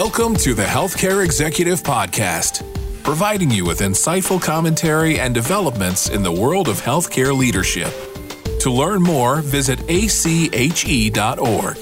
Welcome 0.00 0.36
to 0.36 0.54
the 0.54 0.62
Healthcare 0.62 1.24
Executive 1.24 1.82
Podcast, 1.82 2.62
providing 3.02 3.50
you 3.50 3.64
with 3.64 3.80
insightful 3.80 4.40
commentary 4.40 5.18
and 5.18 5.34
developments 5.34 6.08
in 6.08 6.22
the 6.22 6.30
world 6.30 6.68
of 6.68 6.80
healthcare 6.80 7.36
leadership. 7.36 7.92
To 8.60 8.70
learn 8.70 9.02
more, 9.02 9.40
visit 9.40 9.80
ache.org. 9.88 11.78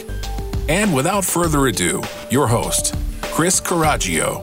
And 0.66 0.94
without 0.94 1.26
further 1.26 1.66
ado, 1.66 2.02
your 2.30 2.46
host, 2.46 2.94
Chris 3.21 3.60
Caraggio. 3.60 4.40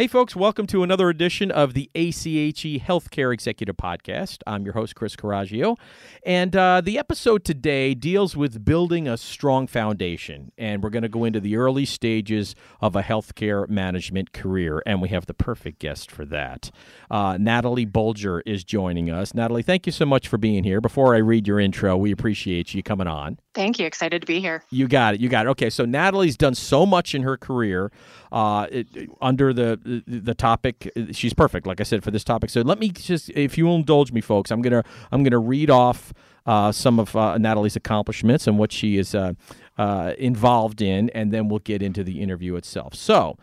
Hey, 0.00 0.06
folks, 0.06 0.34
welcome 0.34 0.66
to 0.68 0.82
another 0.82 1.10
edition 1.10 1.50
of 1.50 1.74
the 1.74 1.90
ACHE 1.94 2.80
Healthcare 2.80 3.34
Executive 3.34 3.76
Podcast. 3.76 4.38
I'm 4.46 4.64
your 4.64 4.72
host, 4.72 4.94
Chris 4.94 5.14
Caraggio. 5.14 5.76
And 6.24 6.56
uh, 6.56 6.80
the 6.80 6.98
episode 6.98 7.44
today 7.44 7.92
deals 7.92 8.34
with 8.34 8.64
building 8.64 9.06
a 9.06 9.18
strong 9.18 9.66
foundation. 9.66 10.52
And 10.56 10.82
we're 10.82 10.88
going 10.88 11.02
to 11.02 11.10
go 11.10 11.24
into 11.24 11.38
the 11.38 11.56
early 11.56 11.84
stages 11.84 12.54
of 12.80 12.96
a 12.96 13.02
healthcare 13.02 13.68
management 13.68 14.32
career. 14.32 14.82
And 14.86 15.02
we 15.02 15.10
have 15.10 15.26
the 15.26 15.34
perfect 15.34 15.80
guest 15.80 16.10
for 16.10 16.24
that. 16.24 16.70
Uh, 17.10 17.36
Natalie 17.38 17.84
Bulger 17.84 18.40
is 18.46 18.64
joining 18.64 19.10
us. 19.10 19.34
Natalie, 19.34 19.62
thank 19.62 19.84
you 19.84 19.92
so 19.92 20.06
much 20.06 20.28
for 20.28 20.38
being 20.38 20.64
here. 20.64 20.80
Before 20.80 21.14
I 21.14 21.18
read 21.18 21.46
your 21.46 21.60
intro, 21.60 21.94
we 21.98 22.10
appreciate 22.10 22.72
you 22.72 22.82
coming 22.82 23.06
on. 23.06 23.38
Thank 23.52 23.78
you. 23.80 23.86
Excited 23.86 24.20
to 24.20 24.26
be 24.26 24.40
here. 24.40 24.62
You 24.70 24.86
got 24.86 25.14
it. 25.14 25.20
You 25.20 25.28
got 25.28 25.46
it. 25.46 25.48
Okay, 25.50 25.70
so 25.70 25.84
Natalie's 25.84 26.36
done 26.36 26.54
so 26.54 26.86
much 26.86 27.14
in 27.14 27.22
her 27.22 27.36
career 27.36 27.90
uh, 28.30 28.68
it, 28.70 28.86
under 29.20 29.52
the 29.52 30.02
the 30.06 30.34
topic. 30.34 30.90
She's 31.12 31.34
perfect, 31.34 31.66
like 31.66 31.80
I 31.80 31.84
said, 31.84 32.04
for 32.04 32.12
this 32.12 32.22
topic. 32.22 32.50
So 32.50 32.60
let 32.60 32.78
me 32.78 32.90
just, 32.90 33.28
if 33.30 33.58
you 33.58 33.66
will 33.66 33.76
indulge 33.76 34.12
me, 34.12 34.20
folks, 34.20 34.52
I'm 34.52 34.62
gonna 34.62 34.84
I'm 35.10 35.24
gonna 35.24 35.38
read 35.38 35.68
off 35.68 36.12
uh, 36.46 36.70
some 36.70 37.00
of 37.00 37.16
uh, 37.16 37.38
Natalie's 37.38 37.76
accomplishments 37.76 38.46
and 38.46 38.58
what 38.58 38.70
she 38.70 38.98
is 38.98 39.14
uh, 39.14 39.32
uh, 39.80 40.12
involved 40.18 40.82
in, 40.82 41.08
and 41.10 41.32
then 41.32 41.48
we'll 41.48 41.58
get 41.60 41.80
into 41.80 42.04
the 42.04 42.20
interview 42.20 42.54
itself. 42.54 42.94
So, 42.94 43.38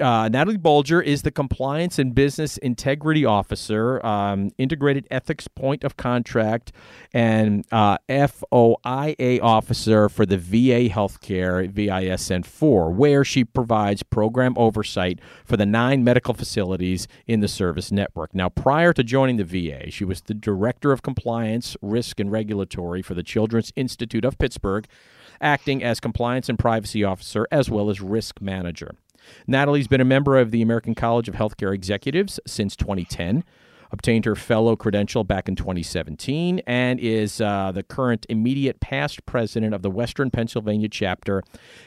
uh, 0.00 0.28
Natalie 0.28 0.56
Bulger 0.56 1.00
is 1.00 1.22
the 1.22 1.30
Compliance 1.30 2.00
and 2.00 2.12
Business 2.12 2.58
Integrity 2.58 3.24
Officer, 3.24 4.04
um, 4.04 4.50
Integrated 4.58 5.06
Ethics 5.12 5.46
Point 5.46 5.84
of 5.84 5.96
Contract, 5.96 6.72
and 7.14 7.64
uh, 7.70 7.98
FOIA 8.08 9.40
Officer 9.40 10.08
for 10.08 10.26
the 10.26 10.36
VA 10.36 10.88
Healthcare 10.92 11.70
VISN 11.70 12.42
4, 12.42 12.90
where 12.90 13.24
she 13.24 13.44
provides 13.44 14.02
program 14.02 14.54
oversight 14.56 15.20
for 15.44 15.56
the 15.56 15.66
nine 15.66 16.02
medical 16.02 16.34
facilities 16.34 17.06
in 17.28 17.38
the 17.38 17.46
service 17.46 17.92
network. 17.92 18.34
Now, 18.34 18.48
prior 18.48 18.92
to 18.92 19.04
joining 19.04 19.36
the 19.36 19.44
VA, 19.44 19.88
she 19.92 20.04
was 20.04 20.22
the 20.22 20.34
Director 20.34 20.90
of 20.90 21.02
Compliance, 21.02 21.76
Risk, 21.80 22.18
and 22.18 22.32
Regulatory 22.32 23.02
for 23.02 23.14
the 23.14 23.22
Children's 23.22 23.72
Institute 23.76 24.24
of 24.24 24.36
Pittsburgh 24.36 24.88
acting 25.40 25.82
as 25.82 26.00
compliance 26.00 26.48
and 26.48 26.58
privacy 26.58 27.04
officer 27.04 27.46
as 27.50 27.70
well 27.70 27.90
as 27.90 28.00
risk 28.00 28.40
manager. 28.40 28.92
Natalie's 29.46 29.88
been 29.88 30.00
a 30.00 30.04
member 30.04 30.38
of 30.38 30.50
the 30.50 30.62
American 30.62 30.94
College 30.94 31.28
of 31.28 31.34
Healthcare 31.34 31.74
Executives 31.74 32.38
since 32.46 32.76
2010 32.76 33.44
obtained 33.90 34.24
her 34.24 34.34
fellow 34.34 34.76
credential 34.76 35.24
back 35.24 35.48
in 35.48 35.56
2017 35.56 36.60
and 36.66 37.00
is 37.00 37.40
uh, 37.40 37.72
the 37.72 37.82
current 37.82 38.26
immediate 38.28 38.80
past 38.80 39.24
president 39.26 39.74
of 39.74 39.82
the 39.82 39.90
Western 39.90 40.30
Pennsylvania 40.30 40.88
chapter 40.88 41.42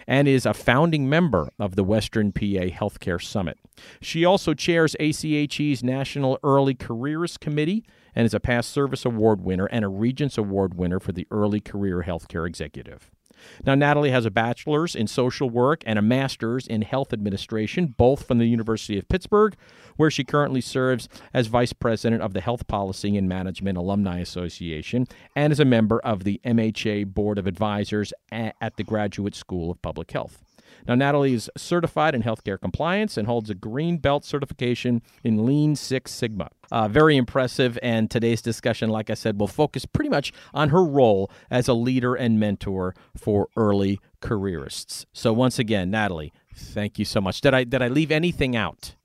and 0.07 0.27
is 0.27 0.45
a 0.45 0.53
founding 0.53 1.09
member 1.09 1.49
of 1.59 1.75
the 1.75 1.83
Western 1.83 2.31
PA 2.31 2.69
Healthcare 2.71 3.21
Summit. 3.21 3.57
She 4.01 4.25
also 4.25 4.53
chairs 4.53 4.95
ACHE's 4.99 5.83
National 5.83 6.39
Early 6.43 6.75
Careers 6.75 7.37
Committee 7.37 7.85
and 8.15 8.25
is 8.25 8.33
a 8.33 8.39
past 8.39 8.71
service 8.71 9.05
award 9.05 9.41
winner 9.41 9.65
and 9.67 9.85
a 9.85 9.87
Regents 9.87 10.37
Award 10.37 10.75
winner 10.75 10.99
for 10.99 11.11
the 11.11 11.27
Early 11.31 11.59
Career 11.59 12.03
Healthcare 12.05 12.47
Executive. 12.47 13.11
Now, 13.65 13.75
Natalie 13.75 14.11
has 14.11 14.25
a 14.25 14.31
bachelor's 14.31 14.95
in 14.95 15.07
social 15.07 15.49
work 15.49 15.83
and 15.85 15.99
a 15.99 16.01
master's 16.01 16.67
in 16.67 16.81
health 16.81 17.13
administration, 17.13 17.95
both 17.97 18.25
from 18.27 18.37
the 18.37 18.45
University 18.45 18.97
of 18.97 19.07
Pittsburgh, 19.07 19.55
where 19.97 20.11
she 20.11 20.23
currently 20.23 20.61
serves 20.61 21.09
as 21.33 21.47
vice 21.47 21.73
president 21.73 22.21
of 22.21 22.33
the 22.33 22.41
Health 22.41 22.67
Policy 22.67 23.17
and 23.17 23.27
Management 23.27 23.77
Alumni 23.77 24.19
Association 24.19 25.07
and 25.35 25.51
is 25.51 25.59
a 25.59 25.65
member 25.65 25.99
of 25.99 26.23
the 26.23 26.39
MHA 26.45 27.13
Board 27.13 27.37
of 27.37 27.47
Advisors 27.47 28.13
at 28.31 28.77
the 28.77 28.83
Graduate 28.83 29.35
School 29.35 29.71
of 29.71 29.81
Public 29.81 30.11
Health. 30.11 30.43
Now, 30.87 30.95
Natalie 30.95 31.33
is 31.33 31.49
certified 31.57 32.15
in 32.15 32.23
healthcare 32.23 32.59
compliance 32.59 33.17
and 33.17 33.27
holds 33.27 33.49
a 33.49 33.55
green 33.55 33.97
belt 33.97 34.25
certification 34.25 35.01
in 35.23 35.45
Lean 35.45 35.75
Six 35.75 36.11
Sigma. 36.11 36.49
Uh, 36.71 36.87
very 36.87 37.17
impressive. 37.17 37.77
And 37.81 38.09
today's 38.09 38.41
discussion, 38.41 38.89
like 38.89 39.09
I 39.09 39.13
said, 39.15 39.39
will 39.39 39.47
focus 39.47 39.85
pretty 39.85 40.09
much 40.09 40.31
on 40.53 40.69
her 40.69 40.83
role 40.83 41.31
as 41.49 41.67
a 41.67 41.73
leader 41.73 42.15
and 42.15 42.39
mentor 42.39 42.95
for 43.15 43.49
early 43.55 43.99
careerists. 44.21 45.05
So, 45.13 45.33
once 45.33 45.59
again, 45.59 45.91
Natalie, 45.91 46.33
thank 46.55 46.99
you 46.99 47.05
so 47.05 47.21
much. 47.21 47.41
Did 47.41 47.53
I 47.53 47.63
did 47.63 47.81
I 47.81 47.87
leave 47.87 48.11
anything 48.11 48.55
out? 48.55 48.95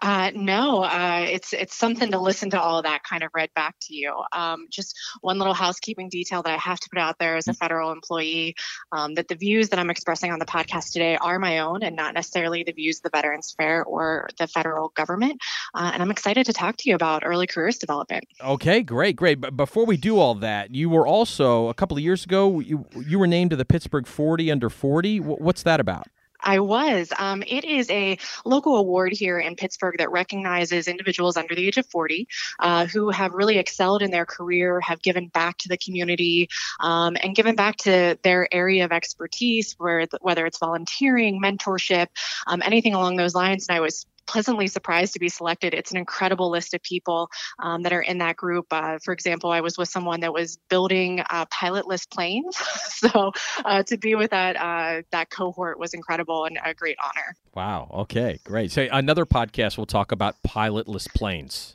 Uh, 0.00 0.30
no, 0.34 0.82
uh, 0.82 1.24
it's 1.28 1.52
it's 1.52 1.76
something 1.76 2.10
to 2.10 2.18
listen 2.18 2.50
to 2.50 2.60
all 2.60 2.78
of 2.78 2.84
that 2.84 3.02
kind 3.02 3.22
of 3.22 3.30
read 3.34 3.50
back 3.54 3.76
to 3.82 3.94
you. 3.94 4.14
Um, 4.32 4.66
just 4.70 4.96
one 5.20 5.38
little 5.38 5.54
housekeeping 5.54 6.08
detail 6.08 6.42
that 6.42 6.52
I 6.52 6.56
have 6.56 6.80
to 6.80 6.88
put 6.90 6.98
out 6.98 7.18
there 7.18 7.36
as 7.36 7.48
a 7.48 7.52
mm. 7.52 7.56
federal 7.56 7.92
employee 7.92 8.54
um, 8.92 9.14
that 9.14 9.28
the 9.28 9.34
views 9.34 9.68
that 9.70 9.78
I'm 9.78 9.90
expressing 9.90 10.32
on 10.32 10.38
the 10.38 10.46
podcast 10.46 10.92
today 10.92 11.16
are 11.16 11.38
my 11.38 11.60
own 11.60 11.82
and 11.82 11.96
not 11.96 12.14
necessarily 12.14 12.62
the 12.64 12.72
views 12.72 12.98
of 12.98 13.04
the 13.04 13.16
Veterans 13.16 13.54
Affairs 13.54 13.84
or 13.86 14.28
the 14.38 14.46
federal 14.46 14.90
government. 14.90 15.40
Uh, 15.74 15.90
and 15.92 16.02
I'm 16.02 16.10
excited 16.10 16.46
to 16.46 16.52
talk 16.52 16.76
to 16.78 16.88
you 16.88 16.94
about 16.94 17.22
early 17.24 17.46
careers 17.46 17.78
development. 17.78 18.24
Okay, 18.40 18.82
great, 18.82 19.16
great. 19.16 19.40
But 19.40 19.56
before 19.56 19.86
we 19.86 19.96
do 19.96 20.18
all 20.18 20.34
that, 20.36 20.74
you 20.74 20.88
were 20.90 21.06
also 21.06 21.68
a 21.68 21.74
couple 21.74 21.96
of 21.96 22.02
years 22.02 22.24
ago 22.24 22.60
you 22.60 22.86
you 23.06 23.18
were 23.18 23.26
named 23.26 23.50
to 23.50 23.56
the 23.56 23.64
Pittsburgh 23.64 24.06
40 24.06 24.50
under 24.50 24.70
40. 24.70 25.20
What's 25.20 25.62
that 25.62 25.80
about? 25.80 26.06
I 26.44 26.60
was. 26.60 27.12
Um, 27.18 27.42
it 27.46 27.64
is 27.64 27.90
a 27.90 28.18
local 28.44 28.76
award 28.76 29.12
here 29.12 29.38
in 29.38 29.56
Pittsburgh 29.56 29.96
that 29.98 30.10
recognizes 30.10 30.86
individuals 30.86 31.36
under 31.36 31.54
the 31.54 31.66
age 31.66 31.78
of 31.78 31.86
40 31.86 32.28
uh, 32.60 32.86
who 32.86 33.10
have 33.10 33.32
really 33.32 33.58
excelled 33.58 34.02
in 34.02 34.10
their 34.10 34.26
career, 34.26 34.80
have 34.80 35.02
given 35.02 35.28
back 35.28 35.58
to 35.58 35.68
the 35.68 35.78
community, 35.78 36.48
um, 36.80 37.16
and 37.22 37.34
given 37.34 37.56
back 37.56 37.76
to 37.78 38.18
their 38.22 38.48
area 38.52 38.84
of 38.84 38.92
expertise, 38.92 39.74
where 39.78 40.06
whether 40.20 40.46
it's 40.46 40.58
volunteering, 40.58 41.40
mentorship, 41.42 42.08
um, 42.46 42.62
anything 42.64 42.94
along 42.94 43.16
those 43.16 43.34
lines. 43.34 43.66
And 43.68 43.76
I 43.76 43.80
was 43.80 44.06
pleasantly 44.26 44.66
surprised 44.66 45.12
to 45.14 45.18
be 45.18 45.28
selected. 45.28 45.74
It's 45.74 45.90
an 45.90 45.96
incredible 45.96 46.50
list 46.50 46.74
of 46.74 46.82
people 46.82 47.28
um, 47.58 47.82
that 47.82 47.92
are 47.92 48.02
in 48.02 48.18
that 48.18 48.36
group. 48.36 48.66
Uh, 48.70 48.98
for 49.02 49.12
example, 49.12 49.50
I 49.50 49.60
was 49.60 49.78
with 49.78 49.88
someone 49.88 50.20
that 50.20 50.32
was 50.32 50.58
building 50.68 51.20
uh, 51.30 51.46
pilotless 51.46 52.08
planes, 52.08 52.56
so 52.88 53.32
uh, 53.64 53.82
to 53.84 53.96
be 53.96 54.14
with 54.14 54.30
that 54.30 54.56
uh, 54.56 55.02
that 55.10 55.30
cohort 55.30 55.78
was 55.78 55.94
incredible 55.94 56.44
and 56.44 56.58
a 56.64 56.74
great 56.74 56.96
honor. 57.02 57.36
Wow. 57.54 57.90
Okay. 57.94 58.38
Great. 58.44 58.72
So 58.72 58.88
another 58.90 59.26
podcast 59.26 59.76
we'll 59.76 59.86
talk 59.86 60.12
about 60.12 60.36
pilotless 60.46 61.08
planes. 61.14 61.74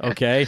Okay. 0.00 0.46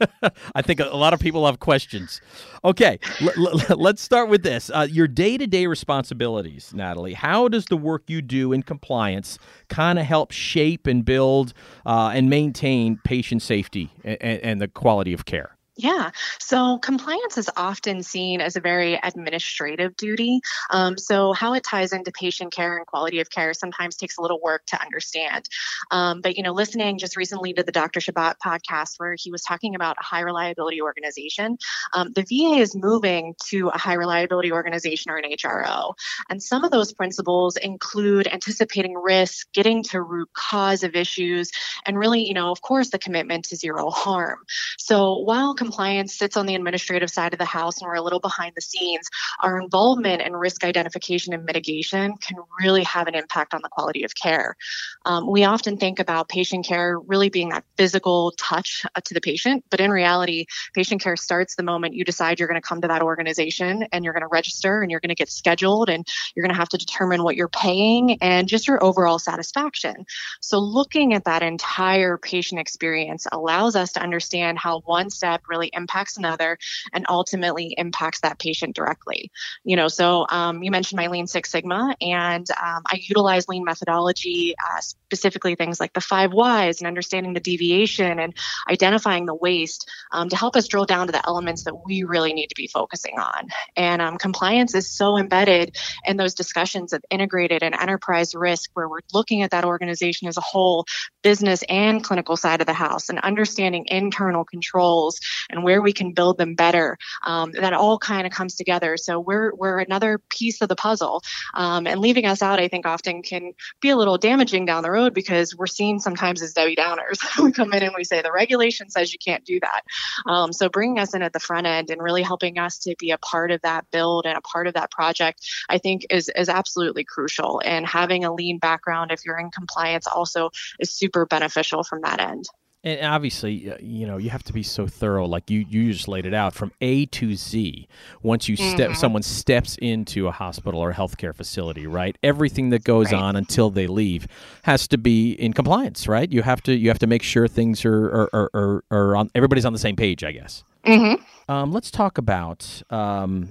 I 0.54 0.62
think 0.62 0.80
a 0.80 0.96
lot 0.96 1.12
of 1.14 1.20
people 1.20 1.46
have 1.46 1.60
questions. 1.60 2.20
Okay. 2.64 2.98
L- 3.20 3.48
l- 3.70 3.76
let's 3.76 4.02
start 4.02 4.28
with 4.28 4.42
this. 4.42 4.70
Uh, 4.72 4.86
your 4.90 5.08
day 5.08 5.38
to 5.38 5.46
day 5.46 5.66
responsibilities, 5.66 6.72
Natalie. 6.74 7.14
How 7.14 7.48
does 7.48 7.66
the 7.66 7.76
work 7.76 8.04
you 8.08 8.22
do 8.22 8.52
in 8.52 8.62
compliance 8.62 9.38
kind 9.68 9.98
of 9.98 10.06
help 10.06 10.30
shape 10.32 10.86
and 10.86 11.04
build 11.04 11.52
uh, 11.86 12.12
and 12.14 12.28
maintain 12.30 12.98
patient 13.04 13.42
safety 13.42 13.90
and, 14.04 14.20
and 14.22 14.60
the 14.60 14.68
quality 14.68 15.12
of 15.12 15.24
care? 15.24 15.56
Yeah. 15.76 16.10
So 16.38 16.78
compliance 16.78 17.38
is 17.38 17.48
often 17.56 18.02
seen 18.02 18.42
as 18.42 18.56
a 18.56 18.60
very 18.60 18.94
administrative 19.02 19.96
duty. 19.96 20.40
Um, 20.68 20.98
so 20.98 21.32
how 21.32 21.54
it 21.54 21.64
ties 21.64 21.94
into 21.94 22.12
patient 22.12 22.52
care 22.52 22.76
and 22.76 22.86
quality 22.86 23.20
of 23.20 23.30
care 23.30 23.54
sometimes 23.54 23.96
takes 23.96 24.18
a 24.18 24.20
little 24.20 24.38
work 24.38 24.66
to 24.66 24.80
understand. 24.80 25.48
Um, 25.90 26.20
but 26.20 26.36
you 26.36 26.42
know, 26.42 26.52
listening 26.52 26.98
just 26.98 27.16
recently 27.16 27.54
to 27.54 27.62
the 27.62 27.72
Dr. 27.72 28.00
Shabbat 28.00 28.34
podcast 28.44 28.96
where 28.98 29.14
he 29.18 29.30
was 29.30 29.40
talking 29.40 29.74
about 29.74 29.96
a 29.98 30.04
high 30.04 30.20
reliability 30.20 30.82
organization, 30.82 31.56
um, 31.94 32.12
the 32.12 32.22
VA 32.22 32.60
is 32.60 32.76
moving 32.76 33.34
to 33.46 33.68
a 33.68 33.78
high 33.78 33.94
reliability 33.94 34.52
organization 34.52 35.10
or 35.10 35.16
an 35.16 35.24
HRO, 35.24 35.94
and 36.28 36.42
some 36.42 36.64
of 36.64 36.70
those 36.70 36.92
principles 36.92 37.56
include 37.56 38.26
anticipating 38.26 38.94
risk, 38.94 39.50
getting 39.54 39.82
to 39.84 40.02
root 40.02 40.28
cause 40.34 40.82
of 40.82 40.94
issues, 40.94 41.50
and 41.86 41.98
really, 41.98 42.26
you 42.26 42.34
know, 42.34 42.50
of 42.50 42.60
course, 42.60 42.90
the 42.90 42.98
commitment 42.98 43.46
to 43.46 43.56
zero 43.56 43.88
harm. 43.88 44.40
So 44.76 45.18
while 45.18 45.54
compliance 45.62 46.18
sits 46.18 46.36
on 46.36 46.46
the 46.46 46.54
administrative 46.54 47.10
side 47.10 47.32
of 47.32 47.38
the 47.38 47.44
house 47.44 47.80
and 47.80 47.88
we're 47.88 47.94
a 47.94 48.02
little 48.02 48.20
behind 48.20 48.52
the 48.56 48.60
scenes, 48.60 49.08
our 49.40 49.60
involvement 49.60 50.22
in 50.22 50.34
risk 50.34 50.64
identification 50.64 51.32
and 51.32 51.44
mitigation 51.44 52.16
can 52.16 52.36
really 52.60 52.82
have 52.82 53.06
an 53.06 53.14
impact 53.14 53.54
on 53.54 53.60
the 53.62 53.68
quality 53.68 54.02
of 54.04 54.14
care. 54.14 54.56
Um, 55.04 55.30
we 55.30 55.44
often 55.44 55.76
think 55.76 55.98
about 55.98 56.28
patient 56.28 56.66
care 56.66 56.98
really 56.98 57.28
being 57.28 57.50
that 57.50 57.64
physical 57.76 58.32
touch 58.38 58.84
uh, 58.94 59.00
to 59.04 59.14
the 59.14 59.20
patient, 59.20 59.64
but 59.70 59.80
in 59.80 59.90
reality, 59.90 60.46
patient 60.74 61.00
care 61.00 61.16
starts 61.16 61.54
the 61.54 61.62
moment 61.62 61.94
you 61.94 62.04
decide 62.04 62.38
you're 62.38 62.48
going 62.48 62.60
to 62.60 62.66
come 62.66 62.80
to 62.80 62.88
that 62.88 63.02
organization 63.02 63.84
and 63.92 64.04
you're 64.04 64.12
going 64.12 64.22
to 64.22 64.28
register 64.28 64.82
and 64.82 64.90
you're 64.90 65.00
going 65.00 65.08
to 65.08 65.14
get 65.14 65.30
scheduled 65.30 65.88
and 65.88 66.06
you're 66.34 66.44
going 66.44 66.54
to 66.54 66.58
have 66.58 66.68
to 66.70 66.78
determine 66.78 67.22
what 67.22 67.36
you're 67.36 67.48
paying 67.48 68.18
and 68.20 68.48
just 68.48 68.66
your 68.66 68.82
overall 68.82 69.18
satisfaction. 69.18 70.06
So, 70.40 70.58
looking 70.58 71.14
at 71.14 71.24
that 71.24 71.42
entire 71.42 72.18
patient 72.18 72.60
experience 72.60 73.26
allows 73.30 73.76
us 73.76 73.92
to 73.92 74.02
understand 74.02 74.58
how 74.58 74.80
one 74.80 75.10
step 75.10 75.42
really 75.52 75.70
impacts 75.72 76.16
another 76.16 76.58
and 76.92 77.04
ultimately 77.08 77.74
impacts 77.76 78.20
that 78.20 78.38
patient 78.38 78.74
directly. 78.74 79.30
You 79.64 79.76
know, 79.76 79.88
so 79.88 80.26
um, 80.28 80.62
you 80.62 80.70
mentioned 80.70 80.96
my 80.96 81.08
Lean 81.08 81.26
Six 81.26 81.50
Sigma, 81.50 81.94
and 82.00 82.46
um, 82.50 82.82
I 82.86 83.00
utilize 83.02 83.48
lean 83.48 83.64
methodology, 83.64 84.54
uh, 84.58 84.80
specifically 85.12 85.54
things 85.54 85.78
like 85.78 85.92
the 85.92 86.00
five 86.00 86.32
whys 86.32 86.80
and 86.80 86.88
understanding 86.88 87.34
the 87.34 87.40
deviation 87.40 88.18
and 88.18 88.34
identifying 88.70 89.26
the 89.26 89.34
waste 89.34 89.90
um, 90.10 90.30
to 90.30 90.36
help 90.36 90.56
us 90.56 90.66
drill 90.66 90.86
down 90.86 91.06
to 91.06 91.12
the 91.12 91.26
elements 91.26 91.64
that 91.64 91.74
we 91.84 92.02
really 92.02 92.32
need 92.32 92.46
to 92.46 92.54
be 92.56 92.66
focusing 92.66 93.18
on. 93.18 93.48
And 93.76 94.00
um, 94.00 94.16
compliance 94.16 94.74
is 94.74 94.90
so 94.90 95.18
embedded 95.18 95.76
in 96.06 96.16
those 96.16 96.32
discussions 96.32 96.94
of 96.94 97.04
integrated 97.10 97.62
and 97.62 97.74
enterprise 97.74 98.34
risk, 98.34 98.70
where 98.72 98.88
we're 98.88 99.00
looking 99.12 99.42
at 99.42 99.50
that 99.50 99.66
organization 99.66 100.28
as 100.28 100.38
a 100.38 100.40
whole, 100.40 100.86
business 101.22 101.62
and 101.68 102.02
clinical 102.02 102.38
side 102.38 102.62
of 102.62 102.66
the 102.66 102.72
house, 102.72 103.10
and 103.10 103.18
understanding 103.18 103.84
internal 103.88 104.44
controls 104.46 105.20
and 105.50 105.62
where 105.62 105.82
we 105.82 105.92
can 105.92 106.14
build 106.14 106.38
them 106.38 106.54
better. 106.54 106.96
Um, 107.26 107.52
that 107.52 107.74
all 107.74 107.98
kind 107.98 108.26
of 108.26 108.32
comes 108.32 108.54
together. 108.54 108.96
So 108.96 109.20
we're 109.20 109.54
we're 109.54 109.78
another 109.78 110.18
piece 110.30 110.62
of 110.62 110.70
the 110.70 110.76
puzzle, 110.76 111.20
um, 111.52 111.86
and 111.86 112.00
leaving 112.00 112.24
us 112.24 112.40
out, 112.40 112.58
I 112.58 112.68
think, 112.68 112.86
often 112.86 113.22
can 113.22 113.52
be 113.80 113.90
a 113.90 113.96
little 113.96 114.16
damaging 114.16 114.64
down 114.64 114.82
the 114.82 114.90
road 114.90 115.01
because 115.10 115.56
we're 115.56 115.66
seen 115.66 115.98
sometimes 116.00 116.42
as 116.42 116.52
Debbie 116.52 116.76
Downers. 116.76 117.20
we 117.42 117.52
come 117.52 117.72
in 117.72 117.82
and 117.82 117.94
we 117.96 118.04
say 118.04 118.22
the 118.22 118.32
regulation 118.32 118.90
says 118.90 119.12
you 119.12 119.18
can't 119.18 119.44
do 119.44 119.60
that. 119.60 119.82
Um, 120.26 120.52
so 120.52 120.68
bringing 120.68 120.98
us 120.98 121.14
in 121.14 121.22
at 121.22 121.32
the 121.32 121.40
front 121.40 121.66
end 121.66 121.90
and 121.90 122.02
really 122.02 122.22
helping 122.22 122.58
us 122.58 122.78
to 122.80 122.94
be 122.98 123.10
a 123.10 123.18
part 123.18 123.50
of 123.50 123.60
that 123.62 123.90
build 123.90 124.26
and 124.26 124.36
a 124.36 124.42
part 124.42 124.66
of 124.66 124.74
that 124.74 124.90
project, 124.90 125.46
I 125.68 125.78
think 125.78 126.06
is 126.10 126.30
is 126.34 126.48
absolutely 126.48 127.04
crucial. 127.04 127.60
And 127.64 127.86
having 127.86 128.24
a 128.24 128.32
lean 128.32 128.58
background, 128.58 129.10
if 129.10 129.24
you're 129.24 129.38
in 129.38 129.50
compliance, 129.50 130.06
also 130.06 130.50
is 130.78 130.90
super 130.90 131.26
beneficial 131.26 131.82
from 131.82 132.02
that 132.02 132.20
end. 132.20 132.46
And 132.84 133.06
obviously, 133.06 133.72
you 133.80 134.08
know, 134.08 134.16
you 134.16 134.30
have 134.30 134.42
to 134.44 134.52
be 134.52 134.64
so 134.64 134.88
thorough. 134.88 135.24
Like 135.24 135.48
you, 135.50 135.64
you 135.68 135.92
just 135.92 136.08
laid 136.08 136.26
it 136.26 136.34
out 136.34 136.52
from 136.52 136.72
A 136.80 137.06
to 137.06 137.36
Z. 137.36 137.86
Once 138.22 138.48
you 138.48 138.56
step, 138.56 138.90
mm-hmm. 138.90 138.94
someone 138.94 139.22
steps 139.22 139.76
into 139.80 140.26
a 140.26 140.32
hospital 140.32 140.80
or 140.80 140.90
a 140.90 140.94
healthcare 140.94 141.32
facility, 141.32 141.86
right? 141.86 142.18
Everything 142.24 142.70
that 142.70 142.82
goes 142.82 143.12
right. 143.12 143.22
on 143.22 143.36
until 143.36 143.70
they 143.70 143.86
leave 143.86 144.26
has 144.62 144.88
to 144.88 144.98
be 144.98 145.32
in 145.32 145.52
compliance, 145.52 146.08
right? 146.08 146.30
You 146.30 146.42
have 146.42 146.60
to, 146.64 146.74
you 146.74 146.88
have 146.88 146.98
to 146.98 147.06
make 147.06 147.22
sure 147.22 147.46
things 147.46 147.84
are, 147.84 148.04
are, 148.06 148.30
are, 148.32 148.50
are, 148.52 148.84
are 148.90 149.16
on. 149.16 149.30
Everybody's 149.36 149.64
on 149.64 149.72
the 149.72 149.78
same 149.78 149.94
page, 149.94 150.24
I 150.24 150.32
guess. 150.32 150.64
Mm-hmm. 150.84 151.52
Um, 151.52 151.72
let's 151.72 151.90
talk 151.92 152.18
about 152.18 152.82
um, 152.90 153.50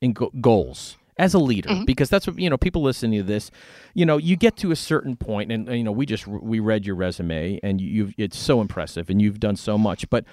in 0.00 0.12
go- 0.12 0.32
goals 0.40 0.96
as 1.18 1.32
a 1.32 1.38
leader 1.38 1.70
mm-hmm. 1.70 1.84
because 1.84 2.10
that's 2.10 2.26
what 2.26 2.38
you 2.38 2.50
know 2.50 2.58
people 2.58 2.82
listening 2.82 3.18
to 3.18 3.22
this 3.22 3.50
you 3.94 4.04
know 4.04 4.16
you 4.18 4.36
get 4.36 4.56
to 4.56 4.70
a 4.70 4.76
certain 4.76 5.16
point 5.16 5.50
and 5.50 5.68
you 5.68 5.82
know 5.82 5.92
we 5.92 6.04
just 6.04 6.26
we 6.26 6.60
read 6.60 6.84
your 6.84 6.94
resume 6.94 7.58
and 7.62 7.80
you, 7.80 8.06
have 8.06 8.14
it's 8.18 8.38
so 8.38 8.60
impressive 8.60 9.08
and 9.08 9.22
you've 9.22 9.40
done 9.40 9.56
so 9.56 9.78
much 9.78 10.08
but 10.10 10.24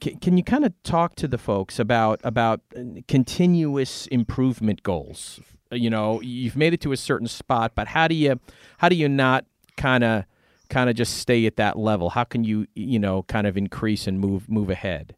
can, 0.00 0.18
can 0.18 0.36
you 0.36 0.44
kind 0.44 0.64
of 0.64 0.72
talk 0.82 1.14
to 1.16 1.28
the 1.28 1.38
folks 1.38 1.78
about 1.78 2.20
about 2.24 2.60
uh, 2.76 2.82
continuous 3.06 4.06
improvement 4.08 4.82
goals? 4.82 5.40
You 5.70 5.90
know 5.90 6.20
you've 6.20 6.56
made 6.56 6.72
it 6.74 6.80
to 6.82 6.92
a 6.92 6.96
certain 6.96 7.28
spot 7.28 7.72
but 7.74 7.88
how 7.88 8.08
do 8.08 8.14
you 8.14 8.40
how 8.78 8.88
do 8.88 8.96
you 8.96 9.08
not 9.08 9.44
kind 9.76 10.04
of 10.04 10.24
kind 10.70 10.90
of 10.90 10.96
just 10.96 11.16
stay 11.16 11.46
at 11.46 11.56
that 11.56 11.78
level? 11.78 12.10
How 12.10 12.24
can 12.24 12.44
you 12.44 12.66
you 12.74 12.98
know 12.98 13.22
kind 13.24 13.46
of 13.46 13.56
increase 13.56 14.06
and 14.06 14.20
move 14.20 14.48
move 14.48 14.70
ahead 14.70 15.14